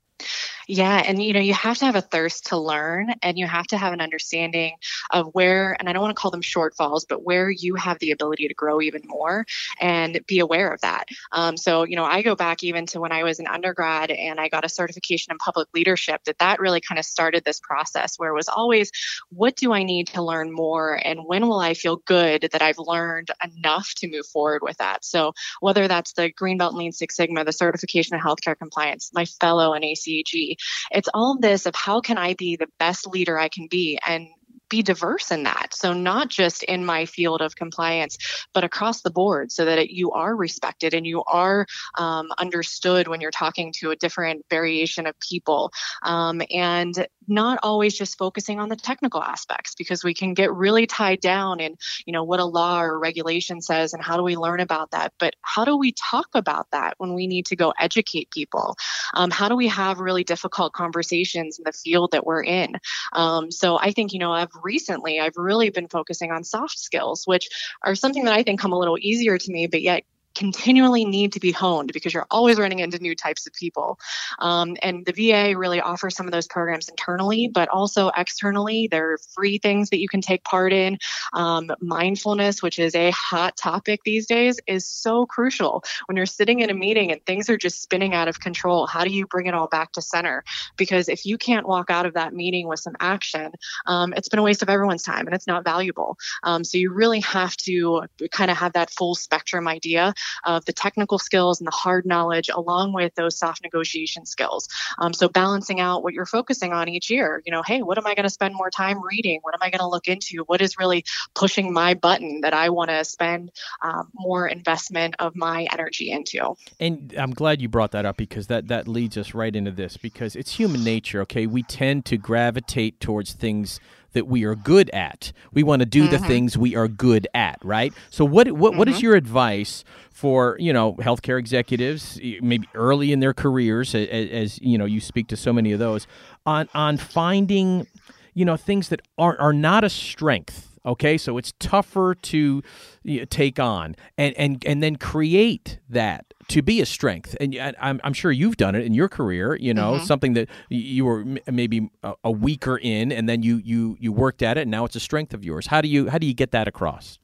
yeah, 0.70 1.02
and 1.04 1.20
you 1.20 1.32
know, 1.32 1.40
you 1.40 1.52
have 1.52 1.78
to 1.78 1.84
have 1.84 1.96
a 1.96 2.00
thirst 2.00 2.46
to 2.46 2.56
learn 2.56 3.12
and 3.22 3.36
you 3.36 3.44
have 3.44 3.66
to 3.68 3.76
have 3.76 3.92
an 3.92 4.00
understanding 4.00 4.74
of 5.10 5.26
where, 5.32 5.76
and 5.80 5.88
I 5.88 5.92
don't 5.92 6.00
want 6.00 6.16
to 6.16 6.20
call 6.20 6.30
them 6.30 6.42
shortfalls, 6.42 7.04
but 7.08 7.24
where 7.24 7.50
you 7.50 7.74
have 7.74 7.98
the 7.98 8.12
ability 8.12 8.46
to 8.46 8.54
grow 8.54 8.80
even 8.80 9.02
more 9.04 9.46
and 9.80 10.20
be 10.28 10.38
aware 10.38 10.72
of 10.72 10.80
that. 10.82 11.08
Um, 11.32 11.56
so, 11.56 11.82
you 11.82 11.96
know, 11.96 12.04
I 12.04 12.22
go 12.22 12.36
back 12.36 12.62
even 12.62 12.86
to 12.86 13.00
when 13.00 13.10
I 13.10 13.24
was 13.24 13.40
an 13.40 13.48
undergrad 13.48 14.12
and 14.12 14.38
I 14.38 14.48
got 14.48 14.64
a 14.64 14.68
certification 14.68 15.32
in 15.32 15.38
public 15.38 15.66
leadership, 15.74 16.22
that 16.24 16.38
that 16.38 16.60
really 16.60 16.80
kind 16.80 17.00
of 17.00 17.04
started 17.04 17.42
this 17.44 17.58
process 17.58 18.14
where 18.16 18.30
it 18.30 18.36
was 18.36 18.48
always, 18.48 18.92
what 19.30 19.56
do 19.56 19.72
I 19.72 19.82
need 19.82 20.06
to 20.08 20.22
learn 20.22 20.52
more? 20.52 21.00
And 21.04 21.24
when 21.26 21.48
will 21.48 21.58
I 21.58 21.74
feel 21.74 21.96
good 21.96 22.48
that 22.52 22.62
I've 22.62 22.78
learned 22.78 23.32
enough 23.42 23.92
to 23.96 24.08
move 24.08 24.26
forward 24.26 24.62
with 24.62 24.76
that? 24.76 25.04
So, 25.04 25.32
whether 25.58 25.88
that's 25.88 26.12
the 26.12 26.32
Greenbelt 26.32 26.74
Lean 26.74 26.92
Six 26.92 27.16
Sigma, 27.16 27.44
the 27.44 27.52
certification 27.52 28.14
in 28.14 28.20
healthcare 28.20 28.56
compliance, 28.56 29.10
my 29.12 29.24
fellow 29.24 29.74
in 29.74 29.82
ACHE, 29.82 30.58
it's 30.90 31.08
all 31.14 31.38
this 31.38 31.66
of 31.66 31.74
how 31.74 32.00
can 32.00 32.18
I 32.18 32.34
be 32.34 32.56
the 32.56 32.68
best 32.78 33.06
leader 33.06 33.38
I 33.38 33.48
can 33.48 33.66
be? 33.68 33.98
And 34.06 34.28
be 34.70 34.82
diverse 34.82 35.30
in 35.30 35.42
that. 35.42 35.74
So, 35.74 35.92
not 35.92 36.30
just 36.30 36.62
in 36.62 36.86
my 36.86 37.04
field 37.04 37.42
of 37.42 37.56
compliance, 37.56 38.16
but 38.54 38.64
across 38.64 39.02
the 39.02 39.10
board 39.10 39.52
so 39.52 39.66
that 39.66 39.78
it, 39.78 39.90
you 39.90 40.12
are 40.12 40.34
respected 40.34 40.94
and 40.94 41.06
you 41.06 41.22
are 41.24 41.66
um, 41.98 42.28
understood 42.38 43.08
when 43.08 43.20
you're 43.20 43.30
talking 43.30 43.72
to 43.80 43.90
a 43.90 43.96
different 43.96 44.46
variation 44.48 45.06
of 45.06 45.14
people. 45.20 45.72
Um, 46.02 46.40
and 46.50 47.06
not 47.30 47.60
always 47.62 47.96
just 47.96 48.18
focusing 48.18 48.58
on 48.58 48.68
the 48.68 48.76
technical 48.76 49.22
aspects 49.22 49.74
because 49.74 50.02
we 50.02 50.12
can 50.12 50.34
get 50.34 50.52
really 50.52 50.86
tied 50.86 51.20
down 51.20 51.60
in, 51.60 51.76
you 52.04 52.12
know, 52.12 52.24
what 52.24 52.40
a 52.40 52.44
law 52.44 52.82
or 52.82 52.98
regulation 52.98 53.60
says 53.60 53.94
and 53.94 54.02
how 54.02 54.16
do 54.16 54.22
we 54.22 54.36
learn 54.36 54.60
about 54.60 54.90
that. 54.90 55.12
But 55.18 55.36
how 55.42 55.64
do 55.64 55.76
we 55.76 55.92
talk 55.92 56.28
about 56.34 56.70
that 56.72 56.94
when 56.98 57.14
we 57.14 57.26
need 57.26 57.46
to 57.46 57.56
go 57.56 57.72
educate 57.78 58.30
people? 58.30 58.76
Um, 59.14 59.30
how 59.30 59.48
do 59.48 59.56
we 59.56 59.68
have 59.68 60.00
really 60.00 60.24
difficult 60.24 60.72
conversations 60.72 61.58
in 61.58 61.64
the 61.64 61.72
field 61.72 62.10
that 62.12 62.26
we're 62.26 62.42
in? 62.42 62.74
Um, 63.12 63.50
so 63.50 63.78
I 63.78 63.92
think, 63.92 64.12
you 64.12 64.18
know, 64.18 64.32
I've 64.32 64.50
recently, 64.62 65.20
I've 65.20 65.36
really 65.36 65.70
been 65.70 65.88
focusing 65.88 66.32
on 66.32 66.44
soft 66.44 66.78
skills, 66.78 67.26
which 67.26 67.48
are 67.82 67.94
something 67.94 68.24
that 68.24 68.34
I 68.34 68.42
think 68.42 68.60
come 68.60 68.72
a 68.72 68.78
little 68.78 68.98
easier 69.00 69.38
to 69.38 69.52
me, 69.52 69.66
but 69.66 69.82
yet 69.82 70.04
continually 70.40 71.04
need 71.04 71.34
to 71.34 71.38
be 71.38 71.52
honed 71.52 71.92
because 71.92 72.14
you're 72.14 72.26
always 72.30 72.58
running 72.58 72.78
into 72.78 72.98
new 72.98 73.14
types 73.14 73.46
of 73.46 73.52
people. 73.52 74.00
Um, 74.38 74.74
and 74.82 75.04
the 75.04 75.12
VA 75.12 75.54
really 75.54 75.82
offers 75.82 76.16
some 76.16 76.26
of 76.26 76.32
those 76.32 76.46
programs 76.48 76.88
internally, 76.88 77.46
but 77.46 77.68
also 77.68 78.10
externally. 78.16 78.88
There 78.90 79.12
are 79.12 79.18
free 79.18 79.58
things 79.58 79.90
that 79.90 80.00
you 80.00 80.08
can 80.08 80.22
take 80.22 80.42
part 80.42 80.72
in. 80.72 80.98
Um, 81.34 81.70
mindfulness, 81.82 82.62
which 82.62 82.78
is 82.78 82.94
a 82.94 83.10
hot 83.10 83.58
topic 83.58 84.00
these 84.02 84.26
days, 84.26 84.58
is 84.66 84.86
so 84.86 85.26
crucial. 85.26 85.84
When 86.06 86.16
you're 86.16 86.24
sitting 86.24 86.60
in 86.60 86.70
a 86.70 86.74
meeting 86.74 87.12
and 87.12 87.22
things 87.26 87.50
are 87.50 87.58
just 87.58 87.82
spinning 87.82 88.14
out 88.14 88.26
of 88.26 88.40
control, 88.40 88.86
how 88.86 89.04
do 89.04 89.10
you 89.10 89.26
bring 89.26 89.46
it 89.46 89.52
all 89.52 89.68
back 89.68 89.92
to 89.92 90.00
center? 90.00 90.42
Because 90.78 91.10
if 91.10 91.26
you 91.26 91.36
can't 91.36 91.68
walk 91.68 91.90
out 91.90 92.06
of 92.06 92.14
that 92.14 92.32
meeting 92.32 92.66
with 92.66 92.80
some 92.80 92.96
action, 92.98 93.52
um, 93.84 94.14
it's 94.16 94.30
been 94.30 94.38
a 94.38 94.42
waste 94.42 94.62
of 94.62 94.70
everyone's 94.70 95.02
time 95.02 95.26
and 95.26 95.34
it's 95.34 95.46
not 95.46 95.64
valuable. 95.64 96.16
Um, 96.44 96.64
so 96.64 96.78
you 96.78 96.94
really 96.94 97.20
have 97.20 97.54
to 97.58 98.06
kind 98.30 98.50
of 98.50 98.56
have 98.56 98.72
that 98.72 98.88
full 98.88 99.14
spectrum 99.14 99.68
idea 99.68 100.14
of 100.44 100.64
the 100.64 100.72
technical 100.72 101.18
skills 101.18 101.60
and 101.60 101.66
the 101.66 101.72
hard 101.72 102.06
knowledge 102.06 102.48
along 102.48 102.92
with 102.92 103.14
those 103.14 103.38
soft 103.38 103.62
negotiation 103.62 104.26
skills. 104.26 104.68
Um, 104.98 105.12
so 105.12 105.28
balancing 105.28 105.80
out 105.80 106.02
what 106.02 106.14
you're 106.14 106.26
focusing 106.26 106.72
on 106.72 106.88
each 106.88 107.10
year, 107.10 107.42
you 107.44 107.52
know, 107.52 107.62
hey, 107.62 107.82
what 107.82 107.98
am 107.98 108.06
I 108.06 108.14
going 108.14 108.24
to 108.24 108.30
spend 108.30 108.54
more 108.54 108.70
time 108.70 109.02
reading? 109.02 109.40
What 109.42 109.54
am 109.54 109.60
I 109.62 109.70
going 109.70 109.80
to 109.80 109.88
look 109.88 110.08
into? 110.08 110.44
What 110.46 110.60
is 110.60 110.78
really 110.78 111.04
pushing 111.34 111.72
my 111.72 111.94
button 111.94 112.40
that 112.42 112.54
I 112.54 112.70
want 112.70 112.90
to 112.90 113.04
spend 113.04 113.50
um, 113.82 114.10
more 114.14 114.46
investment 114.46 115.14
of 115.18 115.36
my 115.36 115.66
energy 115.72 116.10
into? 116.10 116.54
And 116.78 117.14
I'm 117.16 117.32
glad 117.32 117.60
you 117.60 117.68
brought 117.68 117.92
that 117.92 118.04
up 118.04 118.16
because 118.16 118.46
that, 118.48 118.68
that 118.68 118.88
leads 118.88 119.16
us 119.16 119.34
right 119.34 119.54
into 119.54 119.70
this 119.70 119.96
because 119.96 120.36
it's 120.36 120.52
human 120.52 120.84
nature, 120.84 121.20
okay? 121.22 121.46
We 121.46 121.62
tend 121.62 122.04
to 122.06 122.16
gravitate 122.16 123.00
towards 123.00 123.32
things 123.32 123.80
that 124.12 124.26
we 124.26 124.44
are 124.44 124.54
good 124.54 124.90
at. 124.90 125.32
We 125.52 125.62
want 125.62 125.80
to 125.80 125.86
do 125.86 126.02
mm-hmm. 126.02 126.12
the 126.12 126.18
things 126.18 126.56
we 126.56 126.76
are 126.76 126.88
good 126.88 127.28
at, 127.34 127.58
right? 127.62 127.92
So 128.10 128.24
what 128.24 128.50
what, 128.52 128.70
mm-hmm. 128.70 128.78
what 128.78 128.88
is 128.88 128.96
mm-hmm. 128.96 129.04
your 129.04 129.16
advice 129.16 129.84
for, 130.10 130.56
you 130.58 130.72
know, 130.72 130.94
healthcare 130.94 131.38
executives 131.38 132.18
maybe 132.42 132.68
early 132.74 133.12
in 133.12 133.20
their 133.20 133.34
careers 133.34 133.94
as, 133.94 134.08
as 134.08 134.60
you 134.60 134.76
know, 134.76 134.84
you 134.84 135.00
speak 135.00 135.28
to 135.28 135.36
so 135.36 135.52
many 135.52 135.72
of 135.72 135.78
those 135.78 136.06
on 136.46 136.68
on 136.74 136.96
finding, 136.96 137.86
you 138.34 138.44
know, 138.44 138.56
things 138.56 138.88
that 138.88 139.00
are 139.18 139.38
are 139.40 139.52
not 139.52 139.84
a 139.84 139.90
strength 139.90 140.69
okay 140.84 141.18
so 141.18 141.38
it's 141.38 141.52
tougher 141.58 142.14
to 142.14 142.62
you 143.02 143.20
know, 143.20 143.24
take 143.26 143.58
on 143.58 143.94
and 144.18 144.36
and 144.36 144.64
and 144.66 144.82
then 144.82 144.96
create 144.96 145.78
that 145.88 146.30
to 146.50 146.62
be 146.62 146.80
a 146.80 146.86
strength. 146.86 147.36
And 147.40 147.56
I'm, 147.80 148.00
I'm 148.02 148.12
sure 148.12 148.32
you've 148.32 148.56
done 148.56 148.74
it 148.74 148.84
in 148.84 148.92
your 148.92 149.08
career. 149.08 149.56
You 149.56 149.72
know, 149.72 149.94
mm-hmm. 149.94 150.04
something 150.04 150.34
that 150.34 150.48
you 150.68 151.04
were 151.04 151.24
maybe 151.50 151.90
a, 152.02 152.30
weaker 152.30 152.76
in, 152.76 153.12
and 153.12 153.28
then 153.28 153.42
you 153.42 153.58
you 153.64 153.96
you 154.00 154.12
worked 154.12 154.42
at 154.42 154.58
it, 154.58 154.62
and 154.62 154.70
now 154.70 154.84
it's 154.84 154.96
a 154.96 155.00
strength 155.00 155.32
of 155.32 155.44
yours. 155.44 155.66
How 155.66 155.80
do 155.80 155.88
you 155.88 156.08
how 156.08 156.18
do 156.18 156.26
you 156.26 156.34
get 156.34 156.50
that 156.52 156.68
across? 156.68 157.18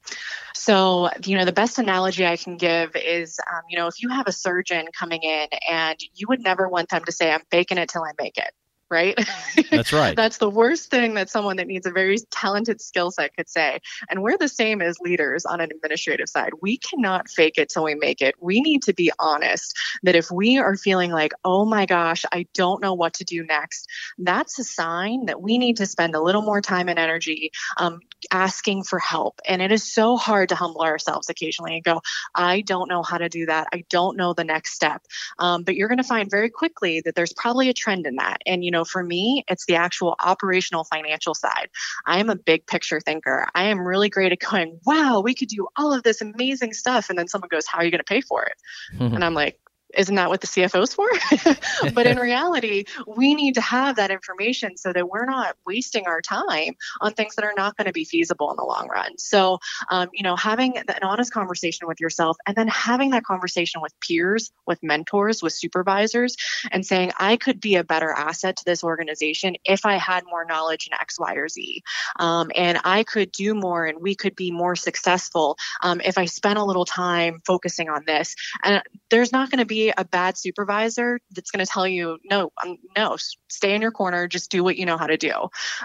So, 0.54 1.10
you 1.24 1.36
know, 1.36 1.44
the 1.44 1.52
best 1.52 1.78
analogy 1.78 2.26
I 2.26 2.36
can 2.36 2.56
give 2.56 2.96
is, 2.96 3.38
um, 3.52 3.62
you 3.68 3.78
know, 3.78 3.86
if 3.86 4.02
you 4.02 4.08
have 4.08 4.26
a 4.26 4.32
surgeon 4.32 4.86
coming 4.98 5.22
in 5.22 5.46
and 5.68 5.96
you 6.14 6.26
would 6.28 6.42
never 6.42 6.68
want 6.68 6.88
them 6.88 7.04
to 7.04 7.12
say, 7.12 7.30
I'm 7.30 7.42
faking 7.50 7.78
it 7.78 7.88
till 7.88 8.02
I 8.02 8.12
make 8.18 8.36
it 8.36 8.50
right? 8.90 9.18
That's 9.70 9.92
right. 9.92 10.16
That's 10.16 10.38
the 10.38 10.50
worst 10.50 10.90
thing 10.90 11.14
that 11.14 11.30
someone 11.30 11.56
that 11.56 11.66
needs 11.66 11.86
a 11.86 11.90
very 11.90 12.18
talented 12.30 12.80
skill 12.80 13.10
set 13.10 13.36
could 13.36 13.48
say. 13.48 13.80
And 14.08 14.22
we're 14.22 14.38
the 14.38 14.48
same 14.48 14.80
as 14.82 14.98
leaders 15.00 15.44
on 15.44 15.60
an 15.60 15.70
administrative 15.72 16.28
side. 16.28 16.50
We 16.60 16.78
cannot 16.78 17.28
fake 17.28 17.58
it 17.58 17.68
till 17.68 17.84
we 17.84 17.94
make 17.94 18.22
it. 18.22 18.34
We 18.40 18.60
need 18.60 18.82
to 18.84 18.94
be 18.94 19.10
honest 19.18 19.76
that 20.02 20.14
if 20.14 20.30
we 20.30 20.58
are 20.58 20.76
feeling 20.76 21.10
like, 21.10 21.32
oh 21.44 21.64
my 21.64 21.86
gosh, 21.86 22.24
I 22.32 22.46
don't 22.54 22.82
know 22.82 22.94
what 22.94 23.14
to 23.14 23.24
do 23.24 23.44
next, 23.44 23.88
that's 24.18 24.58
a 24.58 24.64
sign 24.64 25.26
that 25.26 25.40
we 25.40 25.58
need 25.58 25.78
to 25.78 25.86
spend 25.86 26.14
a 26.14 26.22
little 26.22 26.42
more 26.42 26.60
time 26.60 26.88
and 26.88 26.98
energy 26.98 27.50
um, 27.76 28.00
asking 28.30 28.84
for 28.84 28.98
help. 28.98 29.40
And 29.46 29.62
it 29.62 29.72
is 29.72 29.92
so 29.92 30.16
hard 30.16 30.48
to 30.50 30.54
humble 30.54 30.82
ourselves 30.82 31.28
occasionally 31.28 31.74
and 31.74 31.84
go, 31.84 32.00
I 32.34 32.60
don't 32.60 32.88
know 32.88 33.02
how 33.02 33.18
to 33.18 33.28
do 33.28 33.46
that. 33.46 33.68
I 33.72 33.84
don't 33.90 34.16
know 34.16 34.32
the 34.32 34.44
next 34.44 34.74
step. 34.74 35.02
Um, 35.38 35.62
but 35.62 35.76
you're 35.76 35.88
going 35.88 35.98
to 35.98 36.04
find 36.04 36.30
very 36.30 36.50
quickly 36.50 37.00
that 37.02 37.14
there's 37.14 37.32
probably 37.32 37.68
a 37.68 37.74
trend 37.74 38.06
in 38.06 38.16
that. 38.16 38.38
And, 38.46 38.64
you 38.64 38.70
know, 38.70 38.75
for 38.84 39.02
me, 39.02 39.44
it's 39.48 39.66
the 39.66 39.76
actual 39.76 40.16
operational 40.22 40.84
financial 40.84 41.34
side. 41.34 41.68
I 42.06 42.18
am 42.20 42.30
a 42.30 42.36
big 42.36 42.66
picture 42.66 43.00
thinker. 43.00 43.46
I 43.54 43.64
am 43.64 43.80
really 43.80 44.08
great 44.08 44.32
at 44.32 44.38
going, 44.38 44.80
wow, 44.84 45.20
we 45.20 45.34
could 45.34 45.48
do 45.48 45.68
all 45.76 45.92
of 45.92 46.02
this 46.02 46.20
amazing 46.20 46.72
stuff. 46.72 47.08
And 47.10 47.18
then 47.18 47.28
someone 47.28 47.48
goes, 47.48 47.66
how 47.66 47.78
are 47.78 47.84
you 47.84 47.90
going 47.90 47.98
to 47.98 48.04
pay 48.04 48.20
for 48.20 48.44
it? 48.44 48.54
and 49.00 49.24
I'm 49.24 49.34
like, 49.34 49.58
isn't 49.96 50.14
that 50.14 50.28
what 50.28 50.40
the 50.40 50.46
CFO's 50.46 50.94
for? 50.94 51.08
but 51.94 52.06
in 52.06 52.18
reality, 52.26 52.84
we 53.06 53.34
need 53.34 53.54
to 53.54 53.60
have 53.60 53.96
that 53.96 54.10
information 54.10 54.76
so 54.76 54.92
that 54.92 55.08
we're 55.08 55.24
not 55.24 55.56
wasting 55.66 56.06
our 56.06 56.20
time 56.20 56.74
on 57.00 57.12
things 57.12 57.34
that 57.36 57.44
are 57.44 57.54
not 57.56 57.76
going 57.76 57.86
to 57.86 57.92
be 57.92 58.04
feasible 58.04 58.50
in 58.50 58.56
the 58.56 58.64
long 58.64 58.88
run. 58.88 59.16
So, 59.18 59.58
um, 59.90 60.08
you 60.12 60.22
know, 60.22 60.36
having 60.36 60.78
an 60.78 61.02
honest 61.02 61.32
conversation 61.32 61.86
with 61.86 62.00
yourself 62.00 62.36
and 62.46 62.56
then 62.56 62.68
having 62.68 63.10
that 63.10 63.24
conversation 63.24 63.80
with 63.80 63.92
peers, 64.00 64.50
with 64.66 64.82
mentors, 64.82 65.42
with 65.42 65.52
supervisors, 65.52 66.36
and 66.70 66.84
saying, 66.84 67.12
I 67.18 67.36
could 67.36 67.60
be 67.60 67.76
a 67.76 67.84
better 67.84 68.10
asset 68.10 68.56
to 68.56 68.64
this 68.64 68.84
organization 68.84 69.56
if 69.64 69.86
I 69.86 69.96
had 69.96 70.24
more 70.28 70.44
knowledge 70.44 70.86
in 70.86 70.94
X, 70.94 71.18
Y, 71.18 71.34
or 71.34 71.48
Z. 71.48 71.82
Um, 72.18 72.50
and 72.54 72.78
I 72.84 73.04
could 73.04 73.32
do 73.32 73.54
more 73.54 73.86
and 73.86 74.00
we 74.00 74.14
could 74.14 74.36
be 74.36 74.50
more 74.50 74.76
successful 74.76 75.56
um, 75.82 76.00
if 76.04 76.18
I 76.18 76.26
spent 76.26 76.58
a 76.58 76.64
little 76.64 76.84
time 76.84 77.40
focusing 77.46 77.88
on 77.88 78.04
this. 78.06 78.34
And 78.62 78.82
there's 79.10 79.32
not 79.32 79.50
going 79.50 79.58
to 79.58 79.66
a 79.96 80.04
bad 80.04 80.36
supervisor 80.36 81.18
that's 81.32 81.50
going 81.50 81.64
to 81.64 81.70
tell 81.70 81.86
you 81.86 82.18
no 82.24 82.50
um, 82.64 82.78
no 82.96 83.16
stay 83.48 83.74
in 83.74 83.82
your 83.82 83.90
corner 83.90 84.26
just 84.26 84.50
do 84.50 84.62
what 84.62 84.76
you 84.76 84.86
know 84.86 84.96
how 84.96 85.06
to 85.06 85.16
do. 85.16 85.32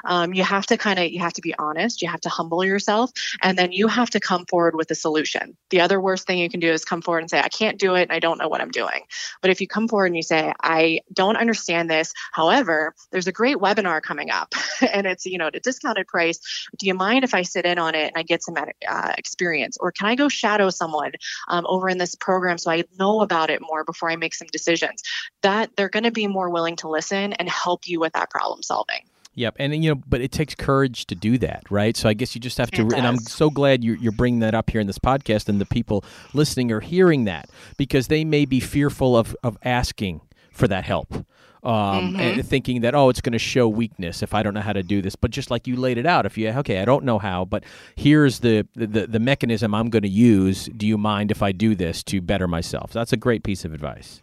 Um, 0.03 0.33
you 0.33 0.43
have 0.43 0.65
to 0.67 0.77
kind 0.77 0.99
of 0.99 1.11
you 1.11 1.19
have 1.19 1.33
to 1.33 1.41
be 1.41 1.55
honest 1.57 2.01
you 2.01 2.09
have 2.09 2.21
to 2.21 2.29
humble 2.29 2.63
yourself 2.63 3.11
and 3.41 3.57
then 3.57 3.71
you 3.71 3.87
have 3.87 4.09
to 4.11 4.19
come 4.19 4.45
forward 4.45 4.75
with 4.75 4.89
a 4.91 4.95
solution. 4.95 5.57
The 5.69 5.81
other 5.81 5.99
worst 5.99 6.27
thing 6.27 6.39
you 6.39 6.49
can 6.49 6.59
do 6.59 6.71
is 6.71 6.85
come 6.85 7.01
forward 7.01 7.19
and 7.19 7.29
say 7.29 7.39
i 7.39 7.49
can't 7.49 7.79
do 7.79 7.95
it 7.95 8.03
and 8.03 8.11
i 8.11 8.19
don't 8.19 8.37
know 8.37 8.47
what 8.47 8.61
i'm 8.61 8.71
doing. 8.71 9.03
But 9.41 9.51
if 9.51 9.61
you 9.61 9.67
come 9.67 9.87
forward 9.87 10.07
and 10.07 10.15
you 10.15 10.23
say 10.23 10.53
i 10.61 10.99
don't 11.13 11.37
understand 11.37 11.89
this 11.89 12.13
however 12.31 12.93
there's 13.11 13.27
a 13.27 13.31
great 13.31 13.57
webinar 13.57 14.01
coming 14.01 14.31
up 14.31 14.53
and 14.93 15.07
it's 15.07 15.25
you 15.25 15.37
know 15.37 15.47
at 15.47 15.55
a 15.55 15.59
discounted 15.59 16.07
price. 16.07 16.39
Do 16.77 16.87
you 16.87 16.93
mind 16.93 17.23
if 17.23 17.33
i 17.33 17.41
sit 17.41 17.65
in 17.65 17.79
on 17.79 17.95
it 17.95 18.07
and 18.07 18.17
i 18.17 18.23
get 18.23 18.43
some 18.43 18.55
uh, 18.57 19.13
experience? 19.17 19.77
Or 19.79 19.91
can 19.91 20.07
i 20.07 20.15
go 20.15 20.29
shadow 20.29 20.69
someone 20.69 21.11
um, 21.47 21.65
over 21.67 21.89
in 21.89 21.97
this 21.97 22.15
program 22.15 22.57
so 22.57 22.71
i 22.71 22.83
know 22.97 23.21
about 23.21 23.49
it 23.49 23.61
more 23.61 23.80
before 23.83 24.09
I 24.09 24.15
make 24.15 24.33
some 24.33 24.47
decisions, 24.51 25.01
that 25.41 25.75
they're 25.75 25.89
going 25.89 26.03
to 26.03 26.11
be 26.11 26.27
more 26.27 26.49
willing 26.49 26.75
to 26.77 26.89
listen 26.89 27.33
and 27.33 27.49
help 27.49 27.87
you 27.87 27.99
with 27.99 28.13
that 28.13 28.29
problem 28.29 28.63
solving. 28.63 29.01
Yep, 29.33 29.55
and 29.59 29.83
you 29.83 29.95
know, 29.95 30.01
but 30.07 30.19
it 30.19 30.33
takes 30.33 30.55
courage 30.55 31.05
to 31.05 31.15
do 31.15 31.37
that, 31.37 31.63
right? 31.69 31.95
So 31.95 32.09
I 32.09 32.13
guess 32.13 32.35
you 32.35 32.41
just 32.41 32.57
have 32.57 32.69
to. 32.71 32.81
And 32.81 33.07
I'm 33.07 33.17
so 33.17 33.49
glad 33.49 33.81
you're, 33.81 33.95
you're 33.95 34.11
bringing 34.11 34.41
that 34.41 34.53
up 34.53 34.69
here 34.69 34.81
in 34.81 34.87
this 34.87 34.99
podcast, 34.99 35.47
and 35.47 35.61
the 35.61 35.65
people 35.65 36.03
listening 36.33 36.69
are 36.71 36.81
hearing 36.81 37.23
that 37.25 37.49
because 37.77 38.07
they 38.07 38.25
may 38.25 38.43
be 38.43 38.59
fearful 38.59 39.15
of 39.15 39.35
of 39.41 39.57
asking 39.63 40.19
for 40.51 40.67
that 40.67 40.83
help 40.83 41.25
um, 41.63 42.15
mm-hmm. 42.15 42.41
thinking 42.41 42.81
that 42.81 42.95
oh 42.95 43.09
it's 43.09 43.21
going 43.21 43.33
to 43.33 43.39
show 43.39 43.67
weakness 43.67 44.23
if 44.23 44.33
I 44.33 44.43
don't 44.43 44.53
know 44.53 44.61
how 44.61 44.73
to 44.73 44.83
do 44.83 45.01
this. 45.01 45.15
But 45.15 45.31
just 45.31 45.51
like 45.51 45.67
you 45.67 45.75
laid 45.75 45.97
it 45.97 46.05
out, 46.05 46.25
if 46.25 46.37
you 46.37 46.49
okay, 46.49 46.79
I 46.79 46.85
don't 46.85 47.05
know 47.05 47.19
how, 47.19 47.45
but 47.45 47.63
here's 47.95 48.39
the 48.39 48.67
the, 48.75 49.07
the 49.07 49.19
mechanism 49.19 49.73
I'm 49.73 49.89
going 49.89 50.03
to 50.03 50.09
use. 50.09 50.65
Do 50.65 50.87
you 50.87 50.97
mind 50.97 51.31
if 51.31 51.41
I 51.41 51.51
do 51.51 51.75
this 51.75 52.03
to 52.03 52.21
better 52.21 52.47
myself? 52.47 52.91
That's 52.91 53.13
a 53.13 53.17
great 53.17 53.43
piece 53.43 53.65
of 53.65 53.73
advice. 53.73 54.21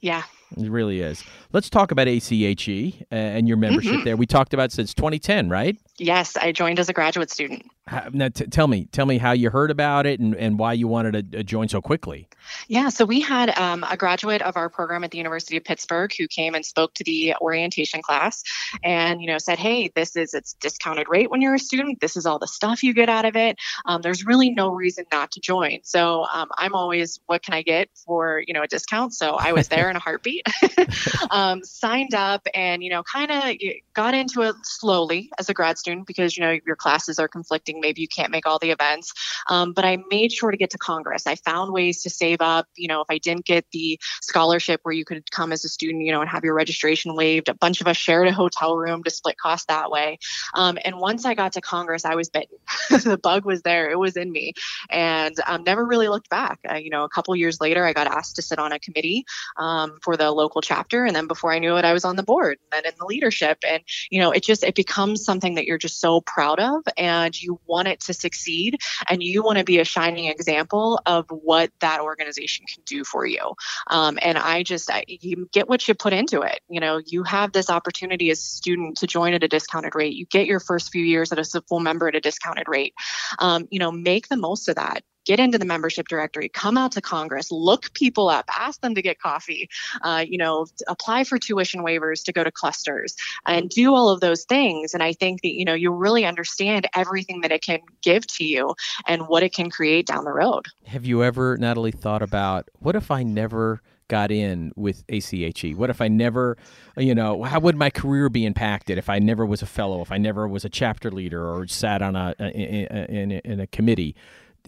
Yeah, 0.00 0.22
it 0.56 0.70
really 0.70 1.00
is. 1.00 1.22
Let's 1.52 1.70
talk 1.70 1.90
about 1.90 2.08
ACHE 2.08 3.04
and 3.10 3.46
your 3.46 3.56
membership 3.56 3.92
mm-hmm. 3.92 4.04
there. 4.04 4.16
We 4.16 4.26
talked 4.26 4.54
about 4.54 4.72
since 4.72 4.94
2010, 4.94 5.48
right? 5.48 5.76
Yes, 6.00 6.34
I 6.34 6.52
joined 6.52 6.78
as 6.78 6.88
a 6.88 6.94
graduate 6.94 7.30
student. 7.30 7.66
Now, 8.12 8.28
t- 8.28 8.46
tell 8.46 8.68
me, 8.68 8.86
tell 8.86 9.04
me 9.04 9.18
how 9.18 9.32
you 9.32 9.50
heard 9.50 9.70
about 9.70 10.06
it 10.06 10.18
and, 10.18 10.34
and 10.34 10.58
why 10.58 10.72
you 10.72 10.88
wanted 10.88 11.32
to 11.32 11.44
join 11.44 11.68
so 11.68 11.82
quickly. 11.82 12.28
Yeah, 12.68 12.88
so 12.88 13.04
we 13.04 13.20
had 13.20 13.50
um, 13.58 13.84
a 13.88 13.96
graduate 13.96 14.42
of 14.42 14.56
our 14.56 14.70
program 14.70 15.04
at 15.04 15.10
the 15.10 15.18
University 15.18 15.56
of 15.56 15.64
Pittsburgh 15.64 16.10
who 16.16 16.26
came 16.26 16.54
and 16.54 16.64
spoke 16.64 16.94
to 16.94 17.04
the 17.04 17.34
orientation 17.40 18.00
class, 18.00 18.42
and 18.82 19.20
you 19.20 19.26
know 19.26 19.38
said, 19.38 19.58
"Hey, 19.58 19.90
this 19.94 20.16
is 20.16 20.34
its 20.34 20.54
discounted 20.54 21.08
rate 21.08 21.30
when 21.30 21.42
you're 21.42 21.54
a 21.54 21.58
student. 21.58 22.00
This 22.00 22.16
is 22.16 22.26
all 22.26 22.38
the 22.38 22.48
stuff 22.48 22.82
you 22.82 22.94
get 22.94 23.08
out 23.08 23.24
of 23.24 23.36
it. 23.36 23.58
Um, 23.86 24.02
there's 24.02 24.24
really 24.24 24.50
no 24.50 24.70
reason 24.70 25.04
not 25.12 25.32
to 25.32 25.40
join." 25.40 25.80
So 25.82 26.26
um, 26.32 26.48
I'm 26.56 26.74
always, 26.74 27.20
"What 27.26 27.42
can 27.42 27.54
I 27.54 27.62
get 27.62 27.88
for 28.06 28.42
you 28.46 28.54
know 28.54 28.62
a 28.62 28.68
discount?" 28.68 29.14
So 29.14 29.34
I 29.34 29.52
was 29.52 29.68
there 29.68 29.90
in 29.90 29.96
a 29.96 30.00
heartbeat, 30.00 30.46
um, 31.30 31.62
signed 31.64 32.14
up, 32.14 32.46
and 32.54 32.82
you 32.82 32.90
know 32.90 33.02
kind 33.02 33.30
of 33.30 33.56
got 33.94 34.14
into 34.14 34.42
it 34.42 34.54
slowly 34.62 35.30
as 35.38 35.48
a 35.48 35.54
grad 35.54 35.76
student 35.76 35.89
because 36.06 36.36
you 36.36 36.42
know 36.42 36.56
your 36.66 36.76
classes 36.76 37.18
are 37.18 37.28
conflicting 37.28 37.80
maybe 37.80 38.00
you 38.00 38.08
can't 38.08 38.30
make 38.30 38.46
all 38.46 38.58
the 38.58 38.70
events. 38.70 39.12
Um, 39.46 39.72
but 39.72 39.84
I 39.84 39.98
made 40.10 40.32
sure 40.32 40.50
to 40.50 40.56
get 40.56 40.70
to 40.70 40.78
Congress. 40.78 41.26
I 41.26 41.36
found 41.36 41.72
ways 41.72 42.02
to 42.02 42.10
save 42.10 42.40
up. 42.40 42.66
You 42.76 42.88
know, 42.88 43.00
if 43.00 43.06
I 43.10 43.18
didn't 43.18 43.44
get 43.44 43.66
the 43.72 43.98
scholarship 44.22 44.80
where 44.82 44.94
you 44.94 45.04
could 45.04 45.30
come 45.30 45.52
as 45.52 45.64
a 45.64 45.68
student, 45.68 46.04
you 46.04 46.12
know, 46.12 46.20
and 46.20 46.30
have 46.30 46.44
your 46.44 46.54
registration 46.54 47.14
waived, 47.14 47.48
a 47.48 47.54
bunch 47.54 47.80
of 47.80 47.86
us 47.86 47.96
shared 47.96 48.28
a 48.28 48.32
hotel 48.32 48.76
room 48.76 49.02
to 49.04 49.10
split 49.10 49.36
costs 49.38 49.66
that 49.66 49.90
way. 49.90 50.18
Um, 50.54 50.78
and 50.84 50.98
once 50.98 51.24
I 51.24 51.34
got 51.34 51.52
to 51.54 51.60
Congress, 51.60 52.04
I 52.04 52.14
was 52.14 52.30
bitten. 52.30 52.56
the 52.90 53.18
bug 53.22 53.44
was 53.44 53.62
there. 53.62 53.90
It 53.90 53.98
was 53.98 54.16
in 54.16 54.30
me, 54.30 54.54
and 54.88 55.34
um, 55.46 55.64
never 55.64 55.84
really 55.84 56.08
looked 56.08 56.30
back. 56.30 56.58
Uh, 56.70 56.74
you 56.74 56.90
know, 56.90 57.04
a 57.04 57.08
couple 57.08 57.34
years 57.36 57.60
later, 57.60 57.84
I 57.84 57.92
got 57.92 58.06
asked 58.06 58.36
to 58.36 58.42
sit 58.42 58.58
on 58.58 58.72
a 58.72 58.78
committee 58.78 59.24
um, 59.56 59.98
for 60.02 60.16
the 60.16 60.30
local 60.30 60.60
chapter, 60.60 61.04
and 61.04 61.14
then 61.14 61.26
before 61.26 61.52
I 61.52 61.58
knew 61.58 61.76
it, 61.76 61.84
I 61.84 61.92
was 61.92 62.04
on 62.04 62.16
the 62.16 62.22
board 62.22 62.58
and 62.62 62.84
then 62.84 62.92
in 62.92 62.98
the 62.98 63.06
leadership. 63.06 63.58
And 63.66 63.82
you 64.10 64.20
know, 64.20 64.30
it 64.30 64.42
just 64.42 64.64
it 64.64 64.74
becomes 64.74 65.24
something 65.24 65.54
that 65.54 65.66
you're 65.66 65.78
just 65.80 66.00
so 66.00 66.20
proud 66.20 66.60
of, 66.60 66.82
and 66.96 67.40
you 67.40 67.60
want 67.66 67.88
it 67.88 68.00
to 68.00 68.14
succeed 68.14 68.78
and 69.08 69.22
you 69.22 69.42
want 69.42 69.58
to 69.58 69.64
be 69.64 69.78
a 69.78 69.84
shining 69.84 70.26
example 70.26 71.00
of 71.06 71.26
what 71.30 71.70
that 71.80 72.00
organization 72.00 72.66
can 72.66 72.82
do 72.86 73.04
for 73.04 73.26
you. 73.26 73.54
Um, 73.88 74.18
and 74.22 74.38
i 74.38 74.62
just 74.62 74.90
I, 74.90 75.04
you 75.08 75.48
get 75.52 75.68
what 75.68 75.86
you 75.88 75.94
put 75.94 76.12
into 76.12 76.42
it. 76.42 76.60
You 76.68 76.80
know 76.80 77.00
you 77.04 77.22
have 77.24 77.52
this 77.52 77.70
opportunity 77.70 78.30
as 78.30 78.38
a 78.38 78.42
student 78.42 78.98
to 78.98 79.06
join 79.06 79.34
at 79.34 79.44
a 79.44 79.48
discounted 79.48 79.94
rate. 79.94 80.14
You 80.14 80.26
get 80.26 80.46
your 80.46 80.60
first 80.60 80.92
few 80.92 81.04
years 81.04 81.32
as 81.32 81.54
a 81.54 81.62
full 81.62 81.80
member 81.80 82.08
at 82.08 82.14
a 82.14 82.20
discounted 82.20 82.68
rate. 82.68 82.94
Um, 83.38 83.66
you 83.70 83.78
know 83.78 83.90
make 83.90 84.28
the 84.28 84.36
most 84.36 84.68
of 84.68 84.76
that 84.76 85.02
get 85.30 85.38
into 85.38 85.58
the 85.58 85.64
membership 85.64 86.08
directory, 86.08 86.48
come 86.48 86.76
out 86.76 86.90
to 86.90 87.00
Congress, 87.00 87.52
look 87.52 87.92
people 87.94 88.28
up, 88.28 88.44
ask 88.52 88.80
them 88.80 88.96
to 88.96 89.00
get 89.00 89.20
coffee, 89.20 89.68
uh, 90.02 90.24
you 90.26 90.36
know, 90.36 90.66
apply 90.88 91.22
for 91.22 91.38
tuition 91.38 91.84
waivers 91.84 92.24
to 92.24 92.32
go 92.32 92.42
to 92.42 92.50
clusters, 92.50 93.14
and 93.46 93.70
do 93.70 93.94
all 93.94 94.08
of 94.08 94.20
those 94.20 94.44
things. 94.44 94.92
And 94.92 95.04
I 95.04 95.12
think 95.12 95.42
that 95.42 95.52
you 95.52 95.64
know 95.64 95.74
you 95.74 95.92
really 95.92 96.24
understand 96.24 96.88
everything 96.96 97.42
that 97.42 97.52
it 97.52 97.62
can 97.62 97.78
give 98.02 98.26
to 98.26 98.44
you 98.44 98.74
and 99.06 99.28
what 99.28 99.44
it 99.44 99.54
can 99.54 99.70
create 99.70 100.04
down 100.04 100.24
the 100.24 100.32
road. 100.32 100.66
Have 100.86 101.04
you 101.04 101.22
ever, 101.22 101.56
Natalie, 101.56 101.92
thought 101.92 102.22
about 102.22 102.68
what 102.80 102.96
if 102.96 103.12
I 103.12 103.22
never 103.22 103.82
got 104.08 104.32
in 104.32 104.72
with 104.74 105.04
ACHE? 105.08 105.76
What 105.76 105.90
if 105.90 106.00
I 106.00 106.08
never, 106.08 106.56
you 106.96 107.14
know, 107.14 107.44
how 107.44 107.60
would 107.60 107.76
my 107.76 107.90
career 107.90 108.28
be 108.28 108.44
impacted 108.44 108.98
if 108.98 109.08
I 109.08 109.20
never 109.20 109.46
was 109.46 109.62
a 109.62 109.66
fellow, 109.66 110.02
if 110.02 110.10
I 110.10 110.18
never 110.18 110.48
was 110.48 110.64
a 110.64 110.68
chapter 110.68 111.12
leader 111.12 111.48
or 111.48 111.68
sat 111.68 112.02
on 112.02 112.16
a 112.16 112.34
in, 112.40 112.86
in, 112.88 113.30
in 113.44 113.60
a 113.60 113.68
committee? 113.68 114.16